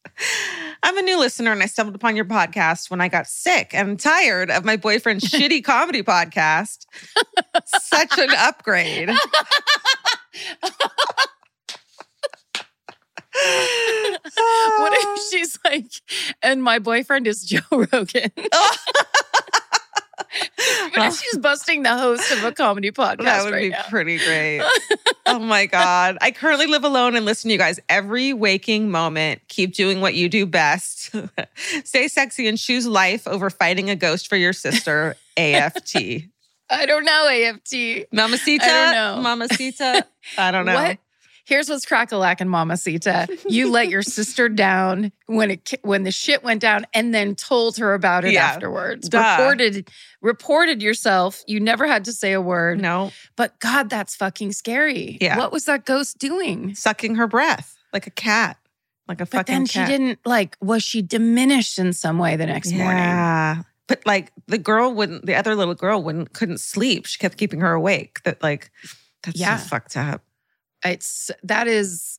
I'm 0.83 0.99
a 0.99 1.03
new 1.03 1.17
listener 1.17 1.53
and 1.53 1.63
I 1.63 1.67
stumbled 1.67 1.95
upon 1.95 2.17
your 2.17 2.25
podcast 2.25 2.91
when 2.91 3.01
I 3.01 3.07
got 3.07 3.29
sick 3.29 3.71
and 3.73 4.01
tired 4.01 4.51
of 4.51 4.65
my 4.65 4.77
boyfriend's 4.77 5.23
shitty 5.31 5.63
comedy 5.63 6.03
podcast. 6.03 6.87
Such 7.67 8.19
an 8.19 8.31
upgrade. 8.37 9.11
what 9.11 9.21
if 14.93 15.31
she's 15.31 15.57
like, 15.65 15.93
and 16.43 16.65
my 16.65 16.81
boyfriend 16.81 17.29
is 17.29 17.45
Joe 17.45 17.61
Rogan? 17.71 18.33
what 20.95 21.07
if 21.09 21.17
she's 21.21 21.39
busting 21.39 21.83
the 21.83 21.97
host 21.97 22.31
of 22.33 22.45
a 22.45 22.53
comedy 22.53 22.91
podcast 22.93 23.25
That 23.25 23.45
would 23.45 23.53
right 23.53 23.63
be 23.63 23.69
now? 23.71 23.83
pretty 23.89 24.19
great. 24.19 24.63
oh 25.27 25.39
my 25.39 25.67
God. 25.67 26.19
I 26.21 26.31
currently 26.31 26.67
live 26.67 26.85
alone 26.85 27.17
and 27.17 27.25
listen 27.25 27.49
to 27.49 27.53
you 27.53 27.59
guys 27.59 27.81
every 27.89 28.33
waking 28.33 28.91
moment. 28.91 29.43
Keep 29.49 29.75
doing 29.75 30.01
what 30.01 30.15
you 30.15 30.29
do 30.29 30.47
best. 30.47 31.15
Stay 31.85 32.09
sexy 32.09 32.47
and 32.49 32.59
choose 32.59 32.87
life 32.87 33.27
over 33.29 33.51
fighting 33.51 33.91
a 33.91 33.97
ghost 33.97 34.29
for 34.29 34.37
your 34.37 34.53
sister, 34.53 35.17
AFT. 35.37 35.97
I 36.71 36.87
don't 36.87 37.05
know, 37.05 37.29
AFT. 37.29 38.09
Mamacita? 38.13 38.65
I 38.65 38.69
don't 38.69 38.93
know. 38.93 39.23
Mamacita? 39.23 40.07
I 40.39 40.51
don't 40.51 40.65
know. 40.67 40.75
What? 40.75 40.99
Here's 41.47 41.69
what's 41.69 41.85
crack-a-lack 41.85 42.41
and 42.41 42.49
mamacita. 42.51 43.29
You 43.47 43.71
let 43.71 43.89
your 43.89 44.03
sister 44.19 44.49
down 44.49 45.13
when 45.27 45.51
it 45.53 45.75
when 45.83 46.03
the 46.05 46.11
shit 46.11 46.43
went 46.43 46.61
down, 46.63 46.87
and 46.95 47.13
then 47.15 47.35
told 47.35 47.77
her 47.77 47.93
about 47.95 48.25
it 48.25 48.33
Yeah. 48.33 48.47
afterwards. 48.47 49.09
Duh. 49.09 49.37
Reported 49.39 49.91
reported 50.23 50.83
yourself. 50.83 51.43
You 51.47 51.61
never 51.61 51.87
had 51.87 52.05
to 52.07 52.13
say 52.13 52.33
a 52.33 52.41
word. 52.41 52.81
No, 52.81 53.13
But 53.37 53.59
God, 53.61 53.91
that's 53.91 54.17
fucking 54.17 54.53
scary. 54.53 55.19
Yeah. 55.21 55.37
What 55.37 55.53
was 55.53 55.67
that 55.67 55.85
ghost 55.85 56.19
doing? 56.19 56.75
sucking 56.75 57.17
her 57.17 57.27
breath 57.27 57.77
like 57.93 58.07
a 58.07 58.11
cat, 58.11 58.57
like 59.07 59.21
a 59.21 59.27
But 59.27 59.31
fucking 59.39 59.55
then 59.55 59.67
cat. 59.67 59.89
she 59.89 59.93
didn't 59.99 60.21
like. 60.25 60.57
Was 60.63 60.83
she 60.83 61.03
diminished 61.03 61.79
in 61.79 61.93
some 61.93 62.19
way 62.19 62.37
the 62.37 62.47
next 62.47 62.73
morning? 62.73 62.97
Yeah. 62.97 63.63
But 63.87 64.01
like 64.07 64.33
the 64.47 64.57
girl 64.57 64.95
wouldn't, 64.95 65.27
the 65.27 65.35
other 65.35 65.55
little 65.55 65.75
girl 65.75 66.03
wouldn't, 66.03 66.33
couldn't 66.33 66.59
sleep. 66.61 67.05
She 67.05 67.19
kept 67.19 67.37
keeping 67.37 67.61
her 67.61 67.73
awake. 67.75 68.23
That 68.25 68.43
like, 68.43 68.71
that's 69.23 69.39
Yeah. 69.39 69.59
so 69.59 69.69
fucked 69.69 69.97
up. 69.99 70.23
It's 70.85 71.31
that 71.43 71.67
is. 71.67 72.19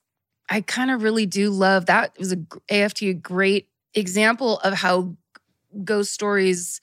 I 0.50 0.62
kind 0.62 0.92
of 0.92 1.02
really 1.02 1.26
do 1.26 1.50
love 1.50 1.88
that. 1.88 2.18
Was 2.20 2.32
a 2.34 2.38
AFT 2.70 3.02
a 3.10 3.14
great 3.14 3.68
example 3.96 4.60
of 4.60 4.74
how 4.74 5.16
ghost 5.84 6.12
stories 6.14 6.82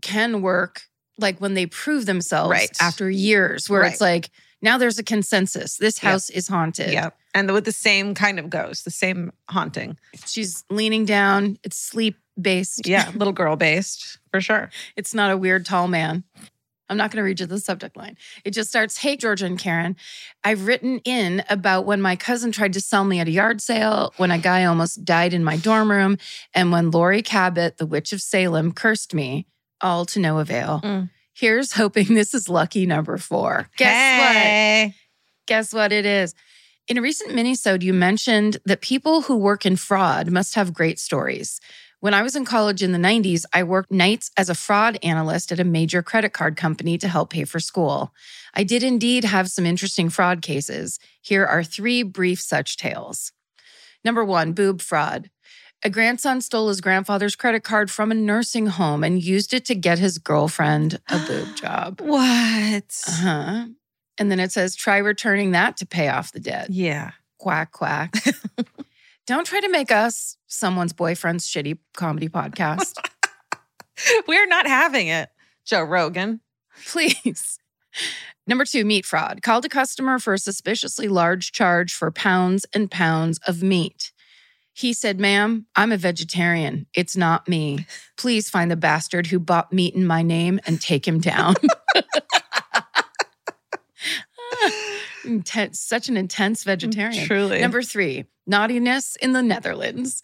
can 0.00 0.42
work. 0.42 0.82
Like 1.18 1.40
when 1.40 1.54
they 1.54 1.66
prove 1.66 2.06
themselves 2.06 2.50
Right. 2.50 2.70
after 2.80 3.10
years, 3.10 3.68
where 3.68 3.80
Right. 3.82 3.92
it's 3.92 4.00
like 4.00 4.30
now 4.60 4.78
there's 4.78 4.98
a 4.98 5.02
consensus. 5.02 5.76
This 5.76 6.02
Yep. 6.02 6.10
house 6.12 6.30
is 6.30 6.48
haunted. 6.48 6.92
Yeah. 6.92 7.10
And 7.34 7.50
with 7.52 7.64
the 7.64 7.72
same 7.72 8.14
kind 8.14 8.38
of 8.38 8.48
ghost, 8.50 8.84
the 8.84 8.90
same 8.90 9.32
haunting. 9.48 9.98
She's 10.26 10.64
leaning 10.70 11.04
down. 11.04 11.58
It's 11.64 11.76
sleep 11.76 12.16
based. 12.40 12.86
Yeah. 12.86 13.10
little 13.14 13.32
girl 13.32 13.56
based 13.56 14.18
for 14.30 14.40
sure. 14.40 14.70
It's 14.96 15.14
not 15.14 15.30
a 15.30 15.36
weird 15.36 15.66
tall 15.66 15.88
man. 15.88 16.24
I'm 16.88 16.96
not 16.96 17.10
going 17.10 17.18
to 17.18 17.24
read 17.24 17.40
you 17.40 17.46
the 17.46 17.60
subject 17.60 17.96
line. 17.96 18.16
It 18.44 18.50
just 18.50 18.68
starts 18.68 18.98
Hey, 18.98 19.16
Georgia 19.16 19.46
and 19.46 19.58
Karen, 19.58 19.96
I've 20.44 20.66
written 20.66 20.98
in 21.04 21.42
about 21.48 21.86
when 21.86 22.02
my 22.02 22.16
cousin 22.16 22.52
tried 22.52 22.74
to 22.74 22.80
sell 22.80 23.04
me 23.04 23.20
at 23.20 23.28
a 23.28 23.30
yard 23.30 23.60
sale, 23.60 24.12
when 24.16 24.30
a 24.30 24.38
guy 24.38 24.64
almost 24.64 25.04
died 25.04 25.32
in 25.32 25.44
my 25.44 25.56
dorm 25.56 25.90
room, 25.90 26.18
and 26.54 26.70
when 26.72 26.90
Laurie 26.90 27.22
Cabot, 27.22 27.78
the 27.78 27.86
witch 27.86 28.12
of 28.12 28.20
Salem, 28.20 28.72
cursed 28.72 29.14
me, 29.14 29.46
all 29.80 30.04
to 30.06 30.20
no 30.20 30.38
avail. 30.38 30.80
Mm. 30.82 31.10
Here's 31.34 31.72
hoping 31.72 32.14
this 32.14 32.34
is 32.34 32.48
lucky 32.48 32.86
number 32.86 33.16
four. 33.16 33.68
Guess 33.76 34.88
what? 34.88 34.94
Guess 35.46 35.72
what 35.74 35.92
it 35.92 36.04
is? 36.04 36.34
In 36.88 36.98
a 36.98 37.02
recent 37.02 37.30
minisode, 37.30 37.82
you 37.82 37.94
mentioned 37.94 38.58
that 38.64 38.80
people 38.80 39.22
who 39.22 39.36
work 39.36 39.64
in 39.64 39.76
fraud 39.76 40.30
must 40.30 40.56
have 40.56 40.74
great 40.74 40.98
stories. 40.98 41.60
When 42.02 42.14
I 42.14 42.22
was 42.22 42.34
in 42.34 42.44
college 42.44 42.82
in 42.82 42.90
the 42.90 42.98
90s, 42.98 43.44
I 43.52 43.62
worked 43.62 43.92
nights 43.92 44.32
as 44.36 44.48
a 44.48 44.56
fraud 44.56 44.98
analyst 45.04 45.52
at 45.52 45.60
a 45.60 45.64
major 45.64 46.02
credit 46.02 46.32
card 46.32 46.56
company 46.56 46.98
to 46.98 47.06
help 47.06 47.30
pay 47.30 47.44
for 47.44 47.60
school. 47.60 48.12
I 48.54 48.64
did 48.64 48.82
indeed 48.82 49.22
have 49.22 49.48
some 49.48 49.64
interesting 49.64 50.08
fraud 50.08 50.42
cases. 50.42 50.98
Here 51.20 51.46
are 51.46 51.62
three 51.62 52.02
brief 52.02 52.40
such 52.40 52.76
tales. 52.76 53.30
Number 54.04 54.24
one, 54.24 54.52
boob 54.52 54.80
fraud. 54.80 55.30
A 55.84 55.90
grandson 55.90 56.40
stole 56.40 56.70
his 56.70 56.80
grandfather's 56.80 57.36
credit 57.36 57.62
card 57.62 57.88
from 57.88 58.10
a 58.10 58.16
nursing 58.16 58.66
home 58.66 59.04
and 59.04 59.22
used 59.22 59.54
it 59.54 59.64
to 59.66 59.76
get 59.76 60.00
his 60.00 60.18
girlfriend 60.18 60.98
a 61.08 61.20
boob 61.20 61.54
job. 61.62 62.00
What? 62.00 63.00
Uh 63.06 63.12
huh. 63.12 63.66
And 64.18 64.28
then 64.28 64.40
it 64.40 64.50
says, 64.50 64.74
try 64.74 64.96
returning 64.96 65.52
that 65.52 65.76
to 65.76 65.86
pay 65.86 66.08
off 66.08 66.32
the 66.32 66.40
debt. 66.40 66.68
Yeah. 66.70 67.12
Quack, 67.38 67.70
quack. 67.70 68.12
Don't 69.26 69.46
try 69.46 69.60
to 69.60 69.68
make 69.68 69.92
us 69.92 70.36
someone's 70.48 70.92
boyfriend's 70.92 71.48
shitty 71.48 71.78
comedy 71.94 72.28
podcast. 72.28 72.94
We're 74.26 74.46
not 74.46 74.66
having 74.66 75.08
it. 75.08 75.28
Joe 75.64 75.82
Rogan. 75.82 76.40
Please. 76.86 77.58
Number 78.46 78.64
two, 78.64 78.84
meat 78.84 79.06
fraud. 79.06 79.42
Called 79.42 79.64
a 79.64 79.68
customer 79.68 80.18
for 80.18 80.34
a 80.34 80.38
suspiciously 80.38 81.06
large 81.06 81.52
charge 81.52 81.94
for 81.94 82.10
pounds 82.10 82.66
and 82.74 82.90
pounds 82.90 83.38
of 83.46 83.62
meat. 83.62 84.12
He 84.74 84.92
said, 84.92 85.20
Ma'am, 85.20 85.66
I'm 85.76 85.92
a 85.92 85.98
vegetarian. 85.98 86.86
It's 86.94 87.16
not 87.16 87.46
me. 87.46 87.86
Please 88.16 88.48
find 88.50 88.70
the 88.70 88.76
bastard 88.76 89.26
who 89.26 89.38
bought 89.38 89.72
meat 89.72 89.94
in 89.94 90.06
my 90.06 90.22
name 90.22 90.58
and 90.66 90.80
take 90.80 91.06
him 91.06 91.20
down. 91.20 91.54
intense, 95.24 95.80
such 95.80 96.08
an 96.08 96.16
intense 96.16 96.64
vegetarian. 96.64 97.26
Truly. 97.26 97.60
Number 97.60 97.82
three, 97.82 98.24
naughtiness 98.46 99.16
in 99.16 99.32
the 99.32 99.42
Netherlands. 99.42 100.22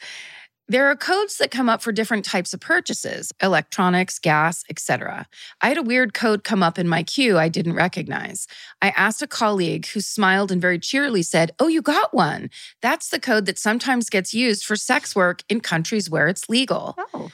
There 0.70 0.86
are 0.90 0.96
codes 0.96 1.38
that 1.38 1.50
come 1.50 1.70
up 1.70 1.80
for 1.80 1.92
different 1.92 2.26
types 2.26 2.52
of 2.52 2.60
purchases, 2.60 3.32
electronics, 3.42 4.18
gas, 4.18 4.64
etc. 4.68 5.26
I 5.62 5.68
had 5.68 5.78
a 5.78 5.82
weird 5.82 6.12
code 6.12 6.44
come 6.44 6.62
up 6.62 6.78
in 6.78 6.86
my 6.86 7.02
queue 7.02 7.38
I 7.38 7.48
didn't 7.48 7.72
recognize. 7.72 8.46
I 8.82 8.90
asked 8.90 9.22
a 9.22 9.26
colleague 9.26 9.86
who 9.86 10.02
smiled 10.02 10.52
and 10.52 10.60
very 10.60 10.78
cheerily 10.78 11.22
said, 11.22 11.52
"Oh, 11.58 11.68
you 11.68 11.80
got 11.80 12.12
one. 12.12 12.50
That's 12.82 13.08
the 13.08 13.18
code 13.18 13.46
that 13.46 13.58
sometimes 13.58 14.10
gets 14.10 14.34
used 14.34 14.66
for 14.66 14.76
sex 14.76 15.16
work 15.16 15.42
in 15.48 15.60
countries 15.60 16.10
where 16.10 16.28
it's 16.28 16.50
legal." 16.50 16.96
oh. 17.14 17.30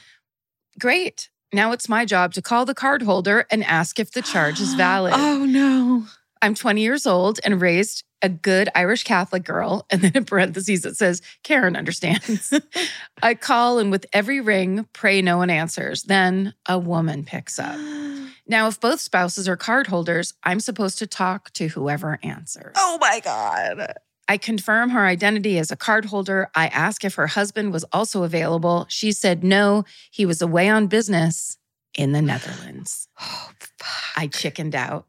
Great. 0.79 1.29
Now 1.53 1.71
it's 1.71 1.87
my 1.87 2.05
job 2.05 2.33
to 2.33 2.41
call 2.41 2.65
the 2.65 2.73
card 2.73 3.01
holder 3.01 3.45
and 3.51 3.63
ask 3.65 3.99
if 3.99 4.11
the 4.11 4.21
charge 4.21 4.61
is 4.61 4.73
valid. 4.75 5.13
Oh 5.15 5.45
no. 5.45 6.05
I'm 6.41 6.55
20 6.55 6.81
years 6.81 7.07
old 7.07 7.39
and 7.43 7.61
raised 7.61 8.03
a 8.21 8.29
good 8.29 8.69
Irish 8.75 9.03
Catholic 9.03 9.43
girl. 9.43 9.85
And 9.91 10.01
then 10.01 10.11
in 10.15 10.25
parentheses, 10.25 10.85
it 10.85 10.97
says, 10.97 11.21
Karen 11.43 11.75
understands. 11.75 12.53
I 13.23 13.35
call 13.35 13.79
and 13.79 13.91
with 13.91 14.05
every 14.11 14.41
ring, 14.41 14.87
pray 14.93 15.21
no 15.21 15.37
one 15.37 15.49
answers. 15.49 16.03
Then 16.03 16.53
a 16.67 16.77
woman 16.77 17.23
picks 17.23 17.59
up. 17.59 17.79
Now, 18.47 18.67
if 18.67 18.79
both 18.79 18.99
spouses 18.99 19.49
are 19.49 19.57
card 19.57 19.87
holders, 19.87 20.35
I'm 20.43 20.59
supposed 20.59 20.99
to 20.99 21.07
talk 21.07 21.51
to 21.53 21.67
whoever 21.69 22.19
answers. 22.21 22.75
Oh 22.77 22.99
my 23.01 23.19
God. 23.19 23.95
I 24.27 24.37
confirm 24.37 24.91
her 24.91 25.05
identity 25.05 25.57
as 25.57 25.71
a 25.71 25.75
card 25.75 26.05
holder. 26.05 26.49
I 26.53 26.67
ask 26.67 27.03
if 27.03 27.15
her 27.15 27.25
husband 27.25 27.73
was 27.73 27.83
also 27.85 28.21
available. 28.21 28.85
She 28.87 29.11
said 29.11 29.43
no, 29.43 29.83
he 30.11 30.27
was 30.27 30.43
away 30.43 30.69
on 30.69 30.85
business 30.87 31.57
in 31.97 32.11
the 32.11 32.21
Netherlands. 32.21 33.07
Oh, 33.19 33.51
fuck. 33.59 34.17
I 34.17 34.27
chickened 34.27 34.75
out. 34.75 35.07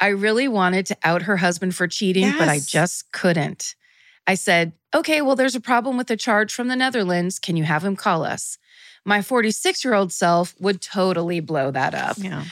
I 0.00 0.08
really 0.08 0.48
wanted 0.48 0.86
to 0.86 0.96
out 1.04 1.22
her 1.22 1.36
husband 1.36 1.74
for 1.74 1.86
cheating, 1.86 2.32
but 2.38 2.48
I 2.48 2.58
just 2.58 3.12
couldn't. 3.12 3.74
I 4.26 4.34
said, 4.34 4.72
okay, 4.94 5.20
well, 5.20 5.36
there's 5.36 5.54
a 5.54 5.60
problem 5.60 5.96
with 5.96 6.06
the 6.06 6.16
charge 6.16 6.52
from 6.52 6.68
the 6.68 6.76
Netherlands. 6.76 7.38
Can 7.38 7.56
you 7.56 7.64
have 7.64 7.84
him 7.84 7.96
call 7.96 8.24
us? 8.24 8.58
My 9.04 9.22
46 9.22 9.84
year 9.84 9.94
old 9.94 10.12
self 10.12 10.54
would 10.58 10.80
totally 10.80 11.40
blow 11.40 11.70
that 11.70 11.94
up. 11.94 12.16
Yeah. 12.18 12.44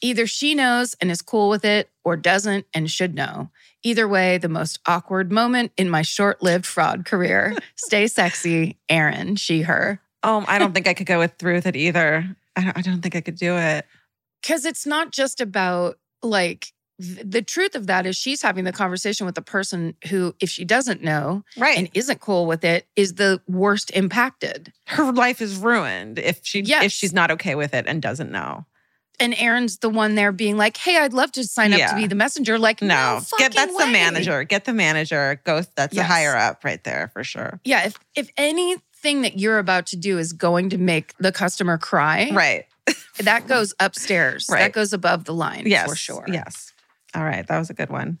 Either 0.00 0.26
she 0.26 0.54
knows 0.54 0.94
and 1.00 1.10
is 1.10 1.22
cool 1.22 1.48
with 1.48 1.64
it 1.64 1.90
or 2.04 2.16
doesn't 2.16 2.66
and 2.72 2.90
should 2.90 3.14
know. 3.14 3.50
Either 3.82 4.06
way, 4.06 4.38
the 4.38 4.48
most 4.48 4.78
awkward 4.86 5.32
moment 5.32 5.72
in 5.76 5.90
my 5.90 6.02
short 6.02 6.42
lived 6.42 6.66
fraud 6.66 7.04
career. 7.04 7.56
Stay 7.76 8.06
sexy, 8.06 8.76
Aaron, 8.88 9.36
she, 9.36 9.62
her. 9.62 10.00
Oh, 10.22 10.44
I 10.46 10.58
don't 10.58 10.72
think 10.74 10.86
I 10.86 10.94
could 10.94 11.06
go 11.06 11.18
with 11.18 11.34
through 11.38 11.54
with 11.54 11.66
it 11.66 11.76
either. 11.76 12.36
I 12.56 12.64
don't, 12.64 12.78
I 12.78 12.80
don't 12.80 13.02
think 13.02 13.16
I 13.16 13.20
could 13.20 13.36
do 13.36 13.56
it. 13.56 13.86
Because 14.40 14.64
it's 14.64 14.86
not 14.86 15.10
just 15.10 15.40
about 15.40 15.98
like, 16.22 16.72
the 16.98 17.42
truth 17.42 17.74
of 17.76 17.86
that 17.86 18.06
is 18.06 18.16
she's 18.16 18.42
having 18.42 18.64
the 18.64 18.72
conversation 18.72 19.24
with 19.24 19.36
the 19.36 19.42
person 19.42 19.94
who, 20.08 20.34
if 20.40 20.50
she 20.50 20.64
doesn't 20.64 21.02
know 21.02 21.44
Right. 21.56 21.78
and 21.78 21.88
isn't 21.94 22.20
cool 22.20 22.46
with 22.46 22.64
it, 22.64 22.86
is 22.96 23.14
the 23.14 23.40
worst 23.46 23.90
impacted. 23.94 24.72
her 24.86 25.12
life 25.12 25.40
is 25.40 25.56
ruined 25.56 26.18
if 26.18 26.40
she 26.42 26.60
Yes. 26.60 26.84
if 26.84 26.92
she's 26.92 27.12
not 27.12 27.30
okay 27.30 27.54
with 27.54 27.72
it 27.74 27.84
and 27.86 28.02
doesn't 28.02 28.30
know. 28.32 28.66
And 29.20 29.34
Aaron's 29.36 29.78
the 29.78 29.88
one 29.90 30.14
there 30.14 30.30
being 30.32 30.56
like, 30.56 30.76
"Hey, 30.76 30.96
I'd 30.96 31.12
love 31.12 31.32
to 31.32 31.44
sign 31.44 31.72
up 31.72 31.90
to 31.90 31.96
be 31.96 32.06
the 32.06 32.14
messenger." 32.14 32.56
Like, 32.58 32.80
no, 32.80 32.88
No, 32.88 33.20
get 33.38 33.52
that's 33.52 33.72
fucking 33.72 33.86
the 33.86 33.92
manager. 33.92 34.44
Get 34.44 34.64
the 34.64 34.72
manager. 34.72 35.40
Go. 35.44 35.62
That's 35.76 35.90
the 35.92 35.96
Yes. 36.02 36.06
higher 36.06 36.36
up 36.36 36.64
right 36.64 36.82
there 36.84 37.10
for 37.12 37.22
sure. 37.24 37.60
Yeah, 37.64 37.84
if 37.86 37.96
if 38.14 38.30
anything 38.36 39.22
that 39.22 39.38
you're 39.38 39.58
about 39.58 39.86
to 39.86 39.96
do 39.96 40.18
is 40.18 40.32
going 40.32 40.70
to 40.70 40.78
make 40.78 41.14
the 41.18 41.32
customer 41.32 41.78
cry, 41.78 42.30
Right. 42.32 42.66
that 43.18 43.46
goes 43.48 43.74
upstairs. 43.80 44.46
Right. 44.48 44.60
That 44.60 44.72
goes 44.72 44.92
above 44.92 45.24
the 45.24 45.34
line 45.34 45.64
Yes. 45.66 45.88
for 45.88 45.96
sure. 45.96 46.24
Yes. 46.28 46.72
All 47.18 47.24
right. 47.24 47.44
That 47.48 47.58
was 47.58 47.68
a 47.68 47.74
good 47.74 47.90
one. 47.90 48.20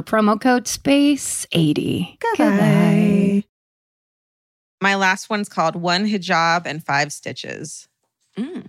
promo 0.00 0.40
code 0.40 0.64
SPACE80. 0.64 2.18
Goodbye. 2.20 3.44
My 4.80 4.94
last 4.94 5.28
one's 5.28 5.48
called 5.48 5.76
One 5.76 6.06
Hijab 6.06 6.62
and 6.64 6.84
Five 6.84 7.12
Stitches. 7.12 7.88
Mm. 8.38 8.68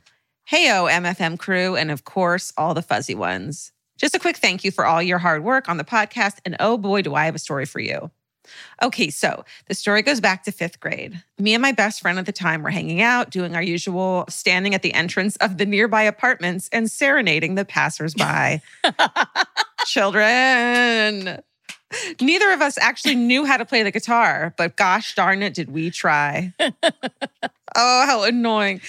Heyo, 0.51 0.91
MFM 0.91 1.39
crew, 1.39 1.75
and 1.75 1.89
of 1.89 2.03
course, 2.03 2.51
all 2.57 2.73
the 2.73 2.81
fuzzy 2.81 3.15
ones. 3.15 3.71
Just 3.97 4.15
a 4.15 4.19
quick 4.19 4.37
thank 4.37 4.63
you 4.63 4.71
for 4.71 4.85
all 4.85 5.01
your 5.01 5.19
hard 5.19 5.43
work 5.43 5.69
on 5.69 5.77
the 5.77 5.83
podcast. 5.83 6.39
And 6.45 6.57
oh 6.59 6.77
boy, 6.77 7.01
do 7.01 7.15
I 7.15 7.25
have 7.25 7.35
a 7.35 7.39
story 7.39 7.65
for 7.65 7.79
you. 7.79 8.11
Okay, 8.81 9.09
so 9.09 9.45
the 9.67 9.73
story 9.73 10.01
goes 10.01 10.19
back 10.19 10.43
to 10.43 10.51
fifth 10.51 10.79
grade. 10.79 11.23
Me 11.39 11.53
and 11.53 11.61
my 11.61 11.71
best 11.71 12.01
friend 12.01 12.19
at 12.19 12.25
the 12.25 12.31
time 12.31 12.61
were 12.61 12.69
hanging 12.69 13.01
out, 13.01 13.29
doing 13.29 13.55
our 13.55 13.63
usual 13.63 14.25
standing 14.29 14.75
at 14.75 14.81
the 14.81 14.93
entrance 14.93 15.35
of 15.37 15.57
the 15.57 15.65
nearby 15.65 16.03
apartments 16.03 16.69
and 16.73 16.91
serenading 16.91 17.55
the 17.55 17.65
passersby. 17.65 18.61
Children. 19.85 21.41
Neither 22.19 22.51
of 22.51 22.61
us 22.61 22.77
actually 22.77 23.15
knew 23.15 23.45
how 23.45 23.57
to 23.57 23.65
play 23.65 23.83
the 23.83 23.91
guitar, 23.91 24.53
but 24.57 24.75
gosh 24.75 25.15
darn 25.15 25.43
it, 25.43 25.53
did 25.53 25.71
we 25.71 25.91
try. 25.91 26.53
oh, 26.59 28.05
how 28.05 28.23
annoying. 28.23 28.81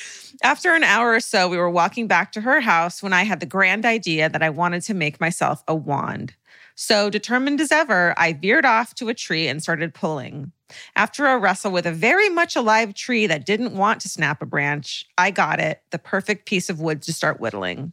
After 0.43 0.75
an 0.75 0.85
hour 0.85 1.13
or 1.13 1.21
so, 1.21 1.49
we 1.49 1.57
were 1.57 1.71
walking 1.71 2.07
back 2.07 2.33
to 2.33 2.41
her 2.41 2.61
house 2.61 3.03
when 3.03 3.13
I 3.13 3.25
had 3.25 3.41
the 3.41 3.47
grand 3.47 3.85
idea 3.85 4.29
that 4.29 4.43
I 4.43 4.51
wanted 4.51 4.83
to 4.83 4.95
make 4.95 5.21
myself 5.21 5.63
a 5.69 5.75
wand. 5.75 6.35
So, 6.77 7.09
determined 7.09 7.61
as 7.61 7.71
ever, 7.71 8.15
I 8.19 8.33
veered 8.33 8.65
off 8.65 8.95
to 8.97 9.09
a 9.09 9.15
tree 9.15 9.47
and 9.47 9.63
started 9.63 9.95
pulling. 9.95 10.51
After 10.97 11.27
a 11.27 11.39
wrestle 11.39 11.71
with 11.71 11.87
a 11.87 11.93
very 11.93 12.29
much 12.29 12.57
alive 12.57 12.95
tree 12.95 13.29
that 13.29 13.47
didn't 13.47 13.77
want 13.77 14.01
to 14.01 14.09
snap 14.09 14.43
a 14.43 14.47
branch, 14.47 15.07
I 15.17 15.31
got 15.31 15.61
it 15.61 15.83
the 15.91 16.01
perfect 16.01 16.47
piece 16.47 16.69
of 16.69 16.81
wood 16.81 17.03
to 17.03 17.13
start 17.13 17.39
whittling. 17.39 17.93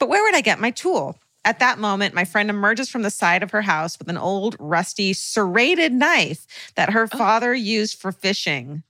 But 0.00 0.08
where 0.08 0.22
would 0.24 0.34
I 0.34 0.40
get 0.40 0.58
my 0.58 0.72
tool? 0.72 1.16
At 1.44 1.60
that 1.60 1.78
moment, 1.78 2.14
my 2.14 2.24
friend 2.24 2.50
emerges 2.50 2.90
from 2.90 3.02
the 3.02 3.10
side 3.10 3.42
of 3.42 3.52
her 3.52 3.62
house 3.62 3.98
with 3.98 4.08
an 4.08 4.18
old, 4.18 4.56
rusty, 4.58 5.12
serrated 5.12 5.92
knife 5.92 6.46
that 6.74 6.90
her 6.90 7.08
oh. 7.12 7.16
father 7.16 7.54
used 7.54 7.98
for 8.00 8.12
fishing. 8.12 8.82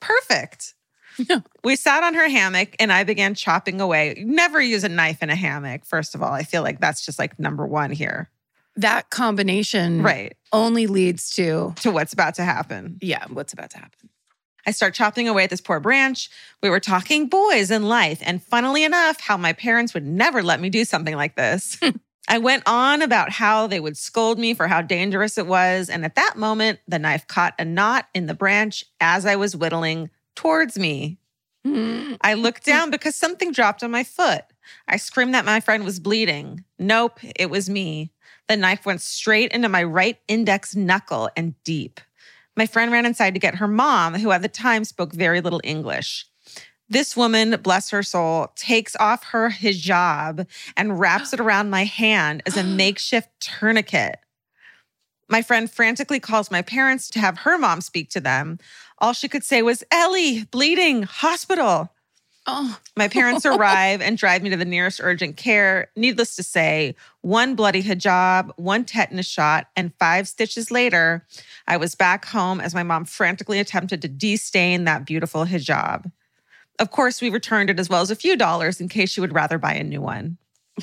Perfect. 0.00 0.74
we 1.64 1.76
sat 1.76 2.04
on 2.04 2.14
her 2.14 2.28
hammock 2.28 2.76
and 2.78 2.92
I 2.92 3.04
began 3.04 3.34
chopping 3.34 3.80
away. 3.80 4.22
Never 4.24 4.60
use 4.60 4.84
a 4.84 4.88
knife 4.88 5.22
in 5.22 5.30
a 5.30 5.34
hammock, 5.34 5.84
first 5.84 6.14
of 6.14 6.22
all. 6.22 6.32
I 6.32 6.44
feel 6.44 6.62
like 6.62 6.80
that's 6.80 7.04
just 7.04 7.18
like 7.18 7.38
number 7.38 7.66
one 7.66 7.90
here. 7.90 8.30
That 8.76 9.10
combination 9.10 10.02
Right. 10.02 10.36
only 10.52 10.86
leads 10.86 11.30
to, 11.32 11.74
To 11.80 11.90
what's 11.90 12.12
about 12.12 12.34
to 12.36 12.44
happen. 12.44 12.98
yeah, 13.02 13.24
what's 13.28 13.52
about 13.52 13.70
to 13.70 13.78
happen. 13.78 14.08
I 14.68 14.70
start 14.70 14.92
chopping 14.92 15.26
away 15.26 15.44
at 15.44 15.50
this 15.50 15.62
poor 15.62 15.80
branch. 15.80 16.28
We 16.62 16.68
were 16.68 16.78
talking 16.78 17.26
boys 17.26 17.70
and 17.70 17.88
life, 17.88 18.18
and 18.20 18.42
funnily 18.42 18.84
enough, 18.84 19.18
how 19.18 19.38
my 19.38 19.54
parents 19.54 19.94
would 19.94 20.04
never 20.04 20.42
let 20.42 20.60
me 20.60 20.68
do 20.68 20.84
something 20.84 21.16
like 21.16 21.36
this. 21.36 21.80
I 22.28 22.36
went 22.36 22.64
on 22.66 23.00
about 23.00 23.32
how 23.32 23.66
they 23.66 23.80
would 23.80 23.96
scold 23.96 24.38
me 24.38 24.52
for 24.52 24.68
how 24.68 24.82
dangerous 24.82 25.38
it 25.38 25.46
was. 25.46 25.88
And 25.88 26.04
at 26.04 26.16
that 26.16 26.36
moment, 26.36 26.80
the 26.86 26.98
knife 26.98 27.26
caught 27.26 27.54
a 27.58 27.64
knot 27.64 28.08
in 28.14 28.26
the 28.26 28.34
branch 28.34 28.84
as 29.00 29.24
I 29.24 29.36
was 29.36 29.56
whittling 29.56 30.10
towards 30.36 30.78
me. 30.78 31.16
Mm. 31.66 32.18
I 32.20 32.34
looked 32.34 32.64
down 32.66 32.90
because 32.90 33.16
something 33.16 33.52
dropped 33.52 33.82
on 33.82 33.90
my 33.90 34.04
foot. 34.04 34.44
I 34.86 34.98
screamed 34.98 35.32
that 35.32 35.46
my 35.46 35.60
friend 35.60 35.82
was 35.82 35.98
bleeding. 35.98 36.62
Nope, 36.78 37.20
it 37.22 37.48
was 37.48 37.70
me. 37.70 38.12
The 38.48 38.56
knife 38.58 38.84
went 38.84 39.00
straight 39.00 39.50
into 39.52 39.70
my 39.70 39.82
right 39.82 40.18
index 40.28 40.76
knuckle 40.76 41.30
and 41.38 41.54
deep. 41.64 42.02
My 42.58 42.66
friend 42.66 42.90
ran 42.90 43.06
inside 43.06 43.34
to 43.34 43.40
get 43.40 43.54
her 43.54 43.68
mom, 43.68 44.14
who 44.14 44.32
at 44.32 44.42
the 44.42 44.48
time 44.48 44.82
spoke 44.82 45.12
very 45.12 45.40
little 45.40 45.60
English. 45.62 46.26
This 46.88 47.16
woman, 47.16 47.56
bless 47.62 47.90
her 47.90 48.02
soul, 48.02 48.48
takes 48.56 48.96
off 48.96 49.22
her 49.26 49.50
hijab 49.50 50.44
and 50.76 50.98
wraps 50.98 51.32
it 51.32 51.38
around 51.38 51.70
my 51.70 51.84
hand 51.84 52.42
as 52.46 52.56
a 52.56 52.64
makeshift 52.64 53.28
tourniquet. 53.38 54.16
My 55.28 55.40
friend 55.40 55.70
frantically 55.70 56.18
calls 56.18 56.50
my 56.50 56.62
parents 56.62 57.08
to 57.10 57.20
have 57.20 57.38
her 57.38 57.58
mom 57.58 57.80
speak 57.80 58.10
to 58.10 58.20
them. 58.20 58.58
All 58.98 59.12
she 59.12 59.28
could 59.28 59.44
say 59.44 59.62
was, 59.62 59.84
Ellie, 59.92 60.42
bleeding, 60.50 61.04
hospital. 61.04 61.92
Oh, 62.50 62.78
My 62.96 63.08
parents 63.08 63.44
arrive 63.46 64.00
and 64.00 64.16
drive 64.16 64.42
me 64.42 64.48
to 64.48 64.56
the 64.56 64.64
nearest 64.64 65.00
urgent 65.02 65.36
care. 65.36 65.90
Needless 65.96 66.34
to 66.36 66.42
say, 66.42 66.94
one 67.20 67.54
bloody 67.54 67.82
hijab, 67.82 68.52
one 68.56 68.86
tetanus 68.86 69.26
shot, 69.26 69.66
and 69.76 69.92
five 69.98 70.26
stitches 70.26 70.70
later, 70.70 71.26
I 71.66 71.76
was 71.76 71.94
back 71.94 72.24
home 72.24 72.58
as 72.58 72.74
my 72.74 72.82
mom 72.82 73.04
frantically 73.04 73.58
attempted 73.58 74.00
to 74.00 74.08
destain 74.08 74.84
that 74.84 75.04
beautiful 75.04 75.44
hijab. 75.44 76.10
Of 76.78 76.90
course, 76.90 77.20
we 77.20 77.28
returned 77.28 77.68
it 77.68 77.78
as 77.78 77.90
well 77.90 78.00
as 78.00 78.10
a 78.10 78.16
few 78.16 78.34
dollars 78.34 78.80
in 78.80 78.88
case 78.88 79.10
she 79.10 79.20
would 79.20 79.34
rather 79.34 79.58
buy 79.58 79.74
a 79.74 79.84
new 79.84 80.00
one. 80.00 80.38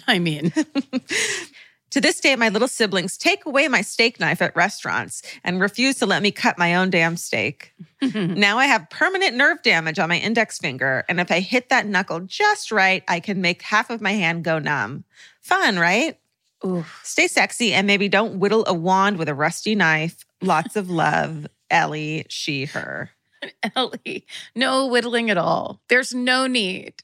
I 0.08 0.20
mean, 0.20 0.54
To 1.96 2.02
this 2.02 2.20
day, 2.20 2.36
my 2.36 2.50
little 2.50 2.68
siblings 2.68 3.18
take 3.18 3.46
away 3.46 3.70
my 3.70 3.80
steak 3.80 4.20
knife 4.20 4.42
at 4.42 4.54
restaurants 4.54 5.22
and 5.46 5.62
refuse 5.62 5.96
to 6.00 6.06
let 6.06 6.22
me 6.22 6.30
cut 6.30 6.58
my 6.58 6.76
own 6.76 6.90
damn 6.90 7.16
steak. 7.16 7.74
now 8.14 8.58
I 8.58 8.66
have 8.66 8.90
permanent 8.90 9.38
nerve 9.38 9.64
damage 9.64 9.98
on 9.98 10.10
my 10.10 10.18
index 10.18 10.58
finger. 10.58 11.06
And 11.08 11.22
if 11.22 11.32
I 11.32 11.40
hit 11.40 11.70
that 11.70 11.88
knuckle 11.88 12.20
just 12.20 12.70
right, 12.70 13.02
I 13.08 13.22
can 13.22 13.40
make 13.40 13.62
half 13.62 13.90
of 13.90 14.02
my 14.02 14.12
hand 14.12 14.44
go 14.44 14.60
numb. 14.60 15.06
Fun, 15.40 15.80
right? 15.80 16.20
oof. 16.66 17.00
Stay 17.06 17.30
sexy 17.30 17.74
and 17.74 17.88
maybe 17.88 18.10
don't 18.10 18.40
whittle 18.40 18.66
a 18.68 18.74
wand 18.74 19.18
with 19.18 19.30
a 19.30 19.34
rusty 19.34 19.74
knife. 19.74 20.26
Lots 20.42 20.76
of 20.76 20.90
love, 20.90 21.48
Ellie, 21.72 22.26
she, 22.28 22.66
her. 22.66 23.12
Ellie, 23.78 24.26
no 24.54 24.88
whittling 24.88 25.30
at 25.30 25.38
all. 25.38 25.80
There's 25.88 26.14
no 26.14 26.46
need. 26.46 26.96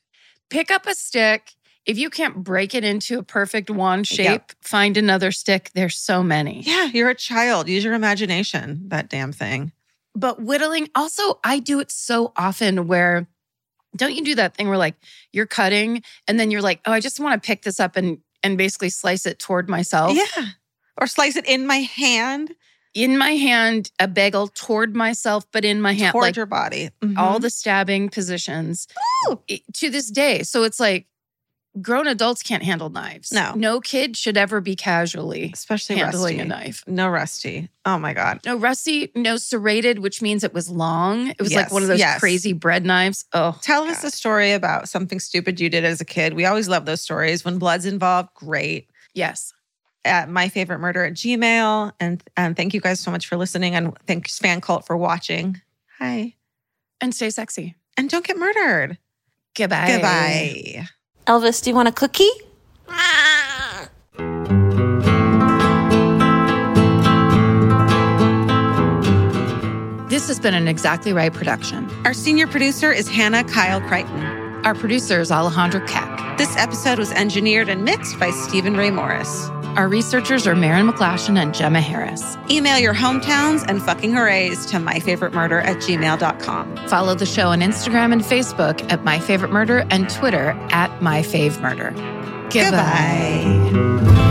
Pick 0.49 0.69
up 0.69 0.85
a 0.85 0.95
stick. 0.95 1.53
If 1.85 1.97
you 1.97 2.09
can't 2.09 2.43
break 2.43 2.75
it 2.75 2.83
into 2.83 3.17
a 3.19 3.23
perfect 3.23 3.69
wand 3.69 4.05
shape, 4.07 4.25
Yep. 4.27 4.51
find 4.61 4.97
another 4.97 5.31
stick. 5.31 5.71
There's 5.73 5.97
so 5.97 6.21
many. 6.21 6.61
Yeah, 6.61 6.85
you're 6.85 7.09
a 7.09 7.15
child. 7.15 7.67
Use 7.67 7.83
your 7.83 7.93
imagination, 7.95 8.83
that 8.89 9.09
damn 9.09 9.31
thing. 9.31 9.71
But 10.13 10.41
whittling, 10.41 10.89
also, 10.93 11.39
I 11.43 11.59
do 11.59 11.79
it 11.79 11.91
so 11.91 12.33
often 12.37 12.87
where 12.87 13.27
don't 13.95 14.13
you 14.15 14.23
do 14.23 14.35
that 14.35 14.55
thing 14.55 14.69
where 14.69 14.77
like 14.77 14.95
you're 15.33 15.45
cutting 15.47 16.01
and 16.27 16.39
then 16.39 16.49
you're 16.51 16.61
like, 16.61 16.79
oh, 16.85 16.91
I 16.93 16.99
just 17.01 17.19
want 17.19 17.41
to 17.41 17.45
pick 17.45 17.63
this 17.63 17.79
up 17.79 17.95
and 17.97 18.19
and 18.43 18.57
basically 18.57 18.89
slice 18.89 19.25
it 19.25 19.37
toward 19.39 19.69
myself. 19.69 20.15
Yeah. 20.17 20.45
Or 20.99 21.07
slice 21.07 21.35
it 21.35 21.45
in 21.47 21.65
my 21.67 21.77
hand, 21.77 22.53
In 22.93 23.17
my 23.17 23.31
hand, 23.31 23.89
a 23.99 24.07
bagel 24.07 24.47
toward 24.49 24.95
myself, 24.95 25.45
but 25.53 25.63
in 25.63 25.81
my 25.81 25.93
hand, 25.93 26.11
toward 26.11 26.23
like 26.23 26.35
your 26.35 26.45
body. 26.45 26.89
all 27.17 27.39
Mhm. 27.39 27.41
the 27.43 27.49
stabbing 27.49 28.09
positions 28.09 28.87
Ooh. 29.29 29.39
To 29.75 29.89
this 29.89 30.09
day. 30.11 30.43
So 30.43 30.63
it's 30.63 30.79
like 30.79 31.07
grown 31.79 32.07
adults 32.07 32.41
can't 32.43 32.63
handle 32.63 32.89
knives. 32.89 33.31
No. 33.31 33.53
No 33.55 33.79
kid 33.79 34.17
should 34.17 34.35
ever 34.35 34.59
be 34.59 34.75
casually 34.75 35.51
especially 35.53 35.95
handling 35.97 36.37
rusty. 36.37 36.39
a 36.39 36.45
knife. 36.45 36.83
No 36.87 37.07
rusty. 37.07 37.69
Oh 37.85 37.97
my 37.97 38.13
god. 38.13 38.39
No 38.45 38.57
rusty, 38.57 39.11
no 39.15 39.37
serrated, 39.37 39.99
which 39.99 40.21
means 40.21 40.43
it 40.43 40.53
was 40.53 40.69
long. 40.69 41.29
It 41.29 41.39
was 41.39 41.53
like 41.53 41.71
one 41.71 41.81
of 41.81 41.87
those 41.87 41.99
yes. 41.99 42.19
crazy 42.19 42.51
bread 42.53 42.85
knives. 42.85 43.25
Oh, 43.33 43.57
Tell 43.61 43.83
us 43.83 44.01
God. 44.01 44.07
a 44.09 44.11
story 44.11 44.51
about 44.51 44.89
something 44.89 45.19
stupid 45.19 45.59
you 45.59 45.69
did 45.69 45.85
as 45.85 46.01
a 46.01 46.05
kid. 46.05 46.33
We 46.33 46.45
always 46.45 46.67
love 46.67 46.85
those 46.85 47.01
stories. 47.01 47.45
When 47.45 47.57
blood's 47.57 47.85
involved, 47.85 48.29
great. 48.35 48.89
yes. 49.13 49.53
At 50.03 50.29
my 50.29 50.49
favorite 50.49 50.79
murder 50.79 51.05
at 51.05 51.13
Gmail. 51.13 51.91
And 51.99 52.23
and 52.35 52.57
thank 52.57 52.73
you 52.73 52.81
guys 52.81 52.99
so 52.99 53.11
much 53.11 53.27
for 53.27 53.37
listening. 53.37 53.75
And 53.75 53.95
thanks 54.07 54.39
fan 54.39 54.59
cult 54.59 54.85
for 54.87 54.97
watching. 54.97 55.61
Hi. 55.99 56.33
And 56.99 57.13
stay 57.13 57.29
sexy. 57.29 57.75
And 57.97 58.09
don't 58.09 58.25
get 58.25 58.37
murdered. 58.37 58.97
Goodbye. 59.55 59.87
Goodbye. 59.91 60.87
Elvis, 61.27 61.63
do 61.63 61.69
you 61.69 61.75
want 61.75 61.87
a 61.87 61.91
cookie? 61.91 62.29
This 70.09 70.27
has 70.27 70.39
been 70.39 70.53
an 70.53 70.67
Exactly 70.67 71.13
Right 71.13 71.31
production. 71.33 71.89
Our 72.05 72.13
senior 72.13 72.45
producer 72.47 72.91
is 72.91 73.07
Hannah 73.07 73.43
Kyle 73.45 73.79
Crichton. 73.81 74.23
Our 74.65 74.75
producer 74.75 75.21
is 75.21 75.31
Alejandro 75.31 75.85
Keck. 75.87 76.37
This 76.37 76.55
episode 76.57 76.99
was 76.99 77.11
engineered 77.13 77.69
and 77.69 77.85
mixed 77.85 78.19
by 78.19 78.31
Stephen 78.31 78.75
Ray 78.75 78.91
Morris. 78.91 79.47
Our 79.77 79.87
researchers 79.87 80.45
are 80.47 80.55
Marin 80.55 80.87
McClashin 80.87 81.37
and 81.37 81.53
Gemma 81.53 81.81
Harris. 81.81 82.37
Email 82.49 82.77
your 82.77 82.93
hometowns 82.93 83.65
and 83.67 83.81
fucking 83.81 84.11
hoorays 84.13 84.65
to 84.67 84.77
myfavoritemurder 84.77 85.63
at 85.63 85.77
gmail.com. 85.77 86.87
Follow 86.87 87.15
the 87.15 87.25
show 87.25 87.49
on 87.49 87.61
Instagram 87.61 88.11
and 88.11 88.21
Facebook 88.21 88.89
at 88.91 89.03
myfavoritemurder 89.03 89.87
and 89.89 90.09
Twitter 90.09 90.51
at 90.71 90.91
myfavemurder. 90.99 91.31
Fave 91.31 91.61
Murder. 91.61 91.91
Goodbye. 92.51 94.30